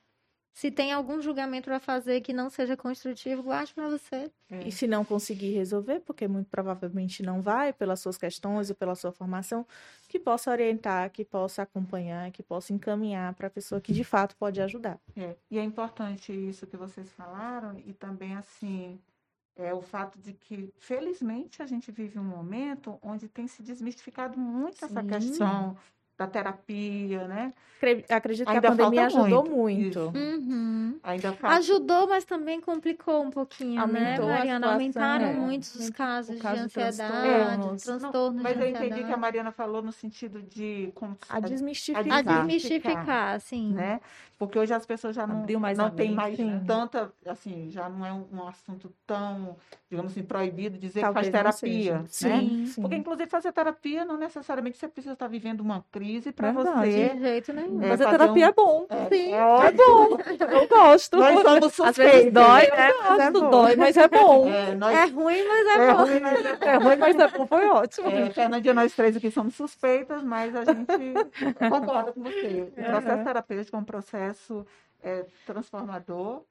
[0.59, 4.29] Se tem algum julgamento para fazer que não seja construtivo, guarde para você.
[4.51, 4.67] É.
[4.67, 8.97] E se não conseguir resolver, porque muito provavelmente não vai, pelas suas questões ou pela
[8.97, 9.65] sua formação,
[10.09, 14.35] que possa orientar, que possa acompanhar, que possa encaminhar para a pessoa que de fato
[14.35, 14.99] pode ajudar.
[15.17, 15.37] É.
[15.49, 18.99] E é importante isso que vocês falaram, e também assim.
[19.61, 24.39] É o fato de que, felizmente, a gente vive um momento onde tem se desmistificado
[24.39, 24.85] muito Sim.
[24.85, 25.77] essa questão
[26.19, 27.53] da terapia, né?
[28.09, 30.01] Acredito Ainda que a pandemia ajudou muito.
[30.01, 30.19] muito.
[30.19, 30.99] Uhum.
[31.01, 31.57] Ainda falta...
[31.59, 34.73] Ajudou, mas também complicou um pouquinho, né, Aumentou né, Mariana?
[34.73, 35.33] Aumentaram é.
[35.33, 39.93] muitos os casos de ansiedade, transtornos, transtornos Mas eu entendi que a Mariana falou no
[39.93, 40.93] sentido de...
[41.29, 42.19] A desmistificar.
[42.19, 43.73] A desmistificar, sim.
[43.73, 44.01] Né?
[44.39, 46.63] Porque hoje as pessoas já não, mais não têm mais sim.
[46.65, 47.13] tanta...
[47.27, 49.57] Assim, já não é um, assunto tão,
[49.91, 52.05] digamos assim, proibido dizer Talvez que faz terapia, né?
[52.07, 52.81] Sim, sim.
[52.81, 57.09] Porque, inclusive, fazer terapia não necessariamente você precisa estar vivendo uma crise para você.
[57.09, 57.83] De jeito nenhum.
[57.83, 58.49] É, fazer terapia um...
[58.49, 58.87] é bom.
[58.89, 59.35] É, Sim.
[59.35, 60.19] É, é bom.
[60.53, 61.17] Eu gosto.
[61.17, 61.89] Nós somos suspeitos.
[61.89, 62.93] Às vezes dói, né?
[63.09, 63.51] Mas é bom.
[63.51, 64.49] dói, mas é bom.
[64.49, 64.97] É, nós...
[64.97, 66.05] é ruim, mas é, é bom.
[66.05, 67.47] Ruim, mas é, é ruim, mas é bom.
[67.47, 68.09] Foi ótimo.
[68.09, 70.87] É, Fernandinha, nós três aqui somos suspeitas, mas a gente
[71.69, 72.69] concorda com você.
[72.77, 74.28] O processo terapêutico é um processo
[75.03, 76.45] é, transformador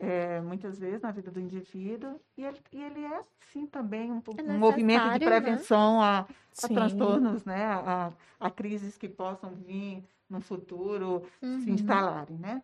[0.00, 4.22] é, muitas vezes na vida do indivíduo e ele, e ele é sim também um,
[4.36, 5.26] é um movimento de né?
[5.26, 6.06] prevenção né?
[6.06, 6.26] a,
[6.64, 11.60] a transtornos, né, a, a, crises que possam vir no futuro uhum.
[11.60, 12.62] se instalarem, né?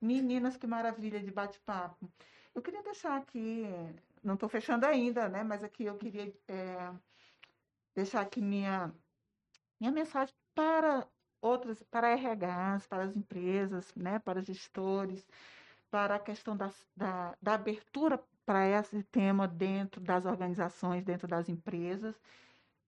[0.00, 2.10] Meninas, que maravilha de bate-papo.
[2.52, 3.64] Eu queria deixar aqui,
[4.24, 5.44] não estou fechando ainda, né?
[5.44, 6.90] Mas aqui eu queria é,
[7.94, 8.90] deixar aqui minha
[9.78, 11.06] minha mensagem para
[11.42, 14.18] outras, para RHs, para as empresas, né?
[14.18, 15.26] Para gestores
[15.92, 21.50] para a questão da, da, da abertura para esse tema dentro das organizações, dentro das
[21.50, 22.18] empresas.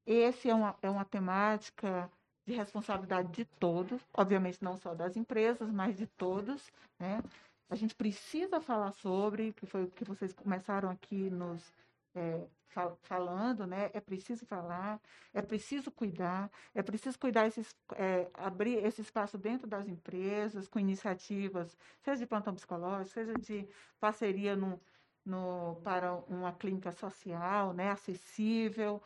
[0.07, 2.11] Esse é uma, é uma temática
[2.47, 6.73] de responsabilidade de todos, obviamente não só das empresas, mas de todos.
[6.99, 7.23] Né?
[7.69, 11.75] A gente precisa falar sobre, que foi o que vocês começaram aqui nos
[12.15, 13.91] é, fal falando, né?
[13.95, 15.01] É preciso falar,
[15.33, 20.79] é preciso cuidar, é preciso cuidar esses, é, abrir esse espaço dentro das empresas com
[20.79, 23.67] iniciativas, seja de plantão psicológico, seja de
[24.01, 24.81] parceria no,
[25.25, 27.91] no, para uma clínica social, né?
[27.91, 29.01] Acessível,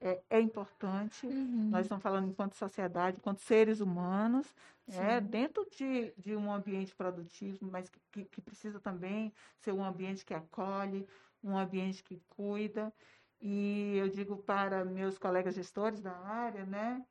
[0.00, 1.26] é, é importante.
[1.26, 1.70] Uhum.
[1.70, 4.46] Nós estamos falando enquanto sociedade, enquanto seres humanos,
[4.86, 10.26] é, dentro de, de um ambiente produtivo, mas que, que precisa também ser um ambiente
[10.26, 11.08] que acolhe,
[11.44, 12.92] um ambiente que cuida.
[13.40, 17.04] E eu digo para meus colegas gestores da área, né,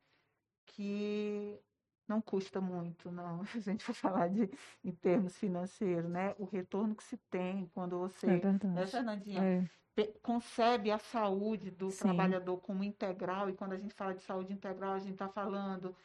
[0.66, 1.58] que
[2.08, 3.44] não custa muito, não.
[3.62, 4.50] Se a gente for falar de,
[4.82, 6.34] em termos financeiros, né?
[6.38, 10.06] O retorno que se tem quando você, é né, Fernandinha, é.
[10.22, 12.00] concebe a saúde do Sim.
[12.00, 15.96] trabalhador como integral, e quando a gente fala de saúde integral, a gente está falando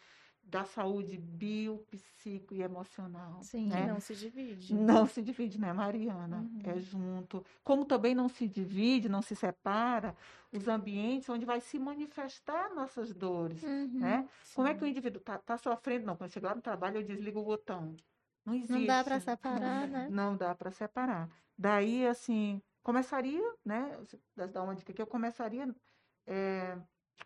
[0.50, 3.42] da saúde bio, psico e emocional.
[3.44, 3.86] Sim, né?
[3.86, 4.74] não se divide.
[4.74, 6.38] Não se divide, né, Mariana?
[6.38, 6.62] Uhum.
[6.64, 7.46] É junto.
[7.64, 10.16] Como também não se divide, não se separa
[10.52, 14.00] os ambientes onde vai se manifestar nossas dores, uhum.
[14.00, 14.28] né?
[14.44, 14.56] Sim.
[14.56, 16.08] Como é que o indivíduo está tá sofrendo?
[16.08, 17.96] Não, quando chegar no trabalho eu desligo o botão.
[18.44, 18.74] Não existe.
[18.74, 20.08] Não dá para separar, não, né?
[20.10, 21.30] Não dá para separar.
[21.56, 23.96] Daí, assim, começaria, né?
[24.52, 25.70] Dar uma dica que eu começaria,
[26.26, 26.76] é,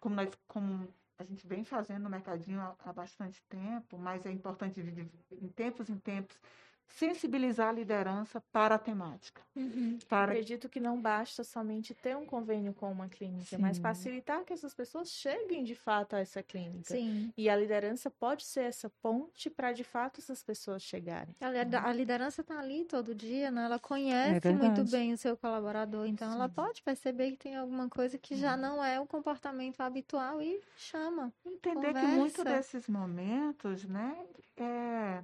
[0.02, 0.88] como nós, como
[1.24, 5.90] a gente vem fazendo no mercadinho há, há bastante tempo, mas é importante em tempos
[5.90, 6.40] em tempos
[6.88, 9.42] sensibilizar a liderança para a temática.
[9.56, 9.98] Uhum.
[10.08, 10.32] Para...
[10.32, 13.58] Acredito que não basta somente ter um convênio com uma clínica, Sim.
[13.58, 16.94] mas facilitar que essas pessoas cheguem de fato a essa clínica.
[16.94, 17.34] Sim.
[17.36, 21.36] E a liderança pode ser essa ponte para de fato essas pessoas chegarem.
[21.42, 23.66] A, liderança está ali todo dia, né?
[23.66, 26.36] Ela conhece é muito bem o seu colaborador, então Sim.
[26.36, 30.62] ela pode perceber que tem alguma coisa que já não é o comportamento habitual e
[30.78, 31.34] chama.
[31.46, 32.00] Entender conversa.
[32.00, 34.18] que muito desses momentos, né,
[34.58, 35.24] é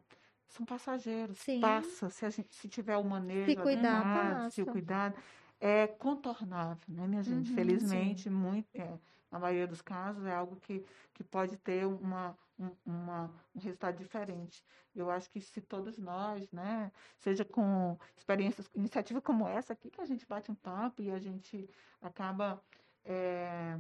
[0.50, 1.38] são passageiros.
[1.40, 1.62] Sim.
[1.62, 5.16] Passa, se, a gente, se tiver o manejo se cuidar, adequado, se o cuidado,
[5.60, 7.50] é contornável, né, minha gente?
[7.50, 9.00] Uhum, Felizmente, muito, é,
[9.32, 10.84] na maioria dos casos, é algo que,
[11.14, 14.64] que pode ter uma, um, uma, um resultado diferente.
[14.96, 20.02] Eu acho que se todos nós, né, seja com experiências, iniciativa como essa aqui, que
[20.02, 21.70] a gente bate um papo e a gente
[22.02, 22.62] acaba
[23.06, 23.78] é,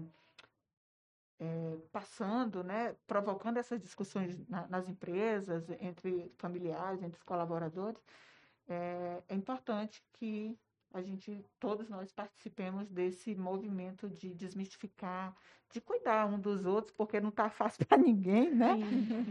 [1.40, 8.02] é, passando, né, provocando essas discussões na, nas empresas, entre familiares, entre os colaboradores,
[8.68, 10.58] é, é, importante que
[10.94, 15.36] a gente, todos nós participemos desse movimento de desmistificar,
[15.72, 18.80] de cuidar um dos outros, porque não está fácil para ninguém, né?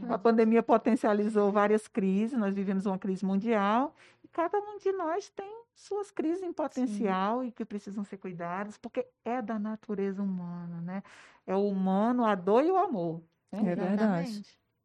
[0.09, 3.95] A pandemia potencializou várias crises, nós vivemos uma crise mundial
[4.25, 7.49] e cada um de nós tem suas crises em potencial Sim.
[7.49, 11.03] e que precisam ser cuidadas, porque é da natureza humana, né?
[11.47, 13.23] É o humano, a dor e o amor.
[13.53, 13.73] Né?
[13.73, 14.43] É verdade.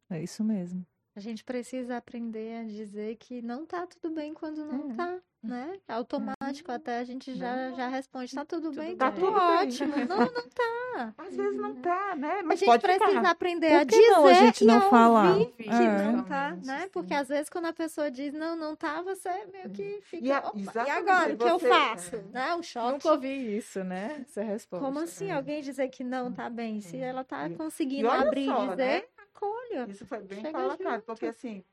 [0.08, 0.86] É isso mesmo.
[1.16, 4.94] A gente precisa aprender a dizer que não tá tudo bem quando não é.
[4.94, 5.78] tá, né?
[5.86, 6.74] É automático, é.
[6.74, 9.94] até a gente já, já responde, tá tudo, tudo bem, tá tudo ótimo.
[10.08, 11.14] Não, não tá.
[11.18, 12.42] Às vezes não tá, né?
[12.42, 13.30] Mas a gente precisa ficar.
[13.30, 16.12] aprender a dizer não a gente não falar que é.
[16.12, 16.88] não tá, né?
[16.92, 20.32] Porque às vezes quando a pessoa diz não, não tá, você meio que fica, e,
[20.32, 22.16] a, e agora, o que eu faço?
[22.32, 22.54] Né?
[22.54, 22.92] O choque.
[22.92, 24.24] Nunca ouvi isso, né?
[24.28, 24.84] Essa resposta.
[24.84, 26.80] Como assim alguém dizer que não tá bem?
[26.80, 28.76] Se ela tá conseguindo abrir e dizer...
[28.76, 29.02] Né?
[29.44, 29.90] Acolha.
[29.90, 31.64] Isso foi bem colocado, porque assim,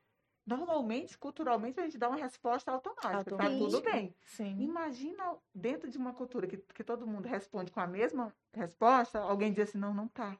[0.46, 4.16] normalmente, culturalmente, a gente dá uma resposta automática, tá tudo bem.
[4.22, 4.58] Sim.
[4.60, 9.54] Imagina dentro de uma cultura que, que todo mundo responde com a mesma resposta, alguém
[9.54, 10.38] diz assim, não, não tá.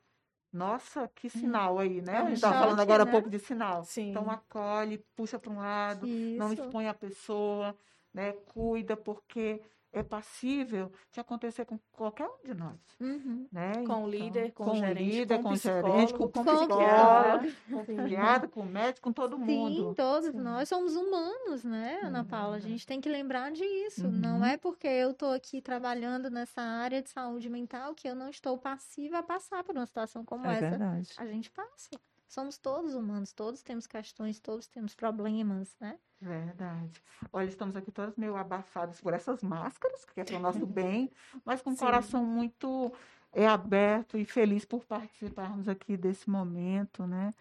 [0.52, 1.30] Nossa, que hum.
[1.30, 2.14] sinal aí, né?
[2.14, 3.10] É a gente estava falando agora né?
[3.10, 3.86] um pouco de sinal.
[3.86, 4.10] Sim.
[4.10, 6.38] Então acolhe, puxa para um lado, Isso.
[6.38, 7.74] não expõe a pessoa,
[8.14, 8.34] né?
[8.34, 9.62] Cuida, porque
[9.94, 12.80] é passível de acontecer com qualquer um de nós.
[13.00, 13.48] Uhum.
[13.52, 13.74] Né?
[13.74, 16.44] Com então, o líder, com, com o gerente, líder, com, com o gerente, com, com
[16.44, 19.90] psicólogo, com psiquiatra, com médico, com todo mundo.
[19.90, 20.40] Sim, todos Sim.
[20.40, 22.24] nós somos humanos, né, Ana.
[22.24, 22.56] Paula?
[22.56, 24.06] A gente tem que lembrar disso.
[24.06, 24.12] Uhum.
[24.12, 28.30] Não é porque eu estou aqui trabalhando nessa área de saúde mental que eu não
[28.30, 30.70] estou passiva a passar por uma situação como é essa.
[30.70, 31.10] Verdade.
[31.18, 31.90] A gente passa.
[32.28, 36.00] Somos todos humanos, todos temos questões, todos temos problemas, né?
[36.22, 37.02] Verdade.
[37.34, 41.12] Olha, estamos aqui todos meio abafados por essas máscaras, que é para o nosso bem,
[41.44, 42.94] mas com o coração muito
[43.34, 47.34] é aberto e feliz por participarmos aqui desse momento, né?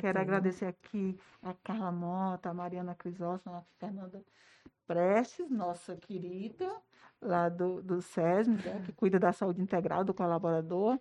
[0.00, 4.22] Quero agradecer aqui a Carla Mota, a Mariana Crisóstomo, a Fernanda
[4.86, 6.70] Prestes, nossa querida,
[7.20, 10.98] lá do, do SESM, né, que cuida da saúde integral do colaborador,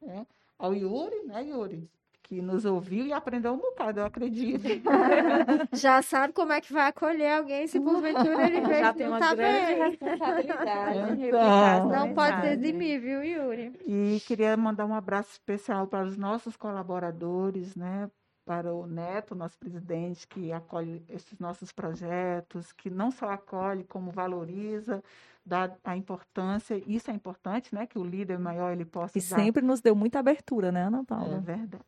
[0.00, 0.26] né?
[0.58, 1.90] ao Yuri, né, Yuri?
[2.24, 4.64] Que nos ouviu e aprendeu um bocado, eu acredito.
[5.72, 9.12] Já sabe como é que vai acolher alguém se porventura ele vê Já tem não
[9.12, 9.90] uma tá grande bem.
[9.90, 11.22] responsabilidade.
[11.26, 11.88] Então.
[11.90, 13.72] Não pode eximir, viu, Yuri?
[13.86, 18.10] E queria mandar um abraço especial para os nossos colaboradores, né?
[18.46, 24.10] Para o Neto, nosso presidente, que acolhe esses nossos projetos, que não só acolhe, como
[24.10, 25.02] valoriza,
[25.46, 27.86] dá a importância, isso é importante, né?
[27.86, 31.00] Que o líder maior ele possa E dar sempre nos deu muita abertura, né, Ana
[31.00, 31.38] É Paula?
[31.40, 31.82] verdade.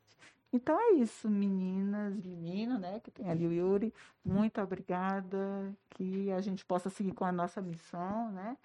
[0.52, 3.00] Então é isso, meninas, menino, né?
[3.00, 3.92] Que tem ali o Yuri.
[4.24, 5.74] Muito obrigada.
[5.90, 8.56] Que a gente possa seguir com a nossa missão, né?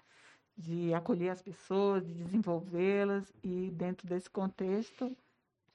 [0.56, 5.16] De acolher as pessoas, de desenvolvê-las e dentro desse contexto,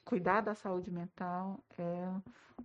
[0.04, 2.08] cuidar da saúde mental é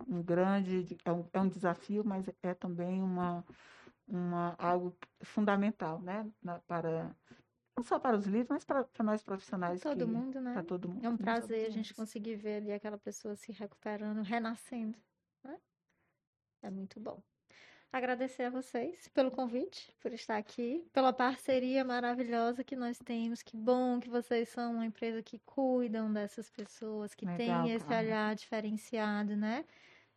[0.08, 3.44] um grande, é um, é um desafio, mas é também uma,
[4.08, 6.26] uma algo fundamental, né?
[6.66, 7.14] Para
[7.76, 10.52] não só para os líderes, mas para, para nós profissionais Todo que- mundo, né?
[10.52, 11.04] para todo mundo.
[11.04, 14.96] É um prazer a gente conseguir ver ali aquela pessoa se recuperando, renascendo.
[15.42, 15.58] né?
[16.62, 17.22] É muito bom.
[17.92, 23.40] Agradecer a vocês pelo convite, por estar aqui, pela parceria maravilhosa que nós temos.
[23.40, 27.84] Que bom que vocês são uma empresa que cuidam dessas pessoas, que Legal, tem esse
[27.86, 28.02] Carla.
[28.02, 29.64] olhar diferenciado, né?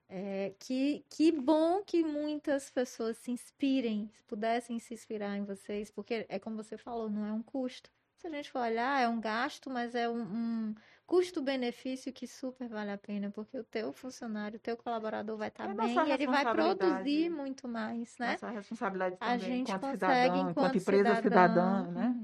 [0.10, 6.26] É, que, que bom que muitas pessoas se inspirem, pudessem se inspirar em vocês, porque
[6.30, 7.90] é como você falou, não é um custo.
[8.16, 12.68] Se a gente for olhar, é um gasto, mas é um, um custo-benefício que super
[12.68, 16.12] vale a pena, porque o teu funcionário, o teu colaborador vai estar É bem e
[16.12, 18.32] ele vai produzir muito mais, né?
[18.32, 22.16] Nossa responsabilidade A também gente enquanto consegue, cidadão, enquanto enquanto empresa cidadã, cidadão, né?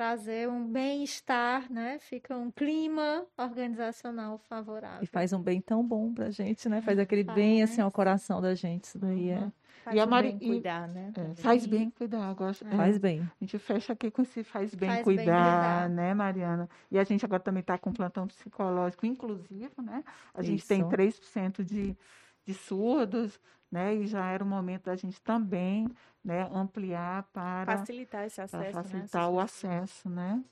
[0.00, 1.98] Uhum, trazer um bem-estar, né?
[1.98, 5.02] Fica um clima organizacional favorável.
[5.02, 6.80] E faz um bem tão bom pra gente, né?
[6.80, 7.94] Faz aquele bem assim ao Faz.
[7.94, 8.84] coração da gente.
[8.84, 9.50] Isso daí é,
[9.84, 11.10] Faz E a Mari- bem cuidar, né?
[11.16, 12.28] É, faz bem cuidar.
[12.28, 13.20] eu gosto- é, faz bem.
[13.22, 15.88] A gente fecha aqui com esse faz bem Faz bem cuidar, cuidar.
[15.88, 16.68] né, Mariana?
[16.90, 20.04] E a gente agora também está com plantão psicológico inclusivo, né?
[20.34, 20.88] A gente tem Isso.
[20.90, 21.96] 3% de,
[22.44, 23.40] de surdos,
[23.70, 23.94] né?
[23.94, 25.88] E já era o momento da gente também
[26.24, 28.72] né, ampliar para Facilitar esse acesso, né?
[28.72, 30.42] facilitar essas o acesso, né?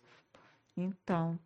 [0.77, 1.39] Então,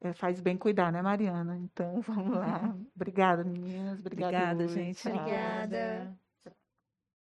[0.00, 1.56] é, faz bem cuidar, né, Mariana?
[1.56, 2.74] Então, vamos lá.
[2.94, 4.00] Obrigada, meninas.
[4.00, 5.02] Obrigada, Obrigada, gente.
[5.02, 5.12] Tchau.
[5.12, 6.19] Obrigada.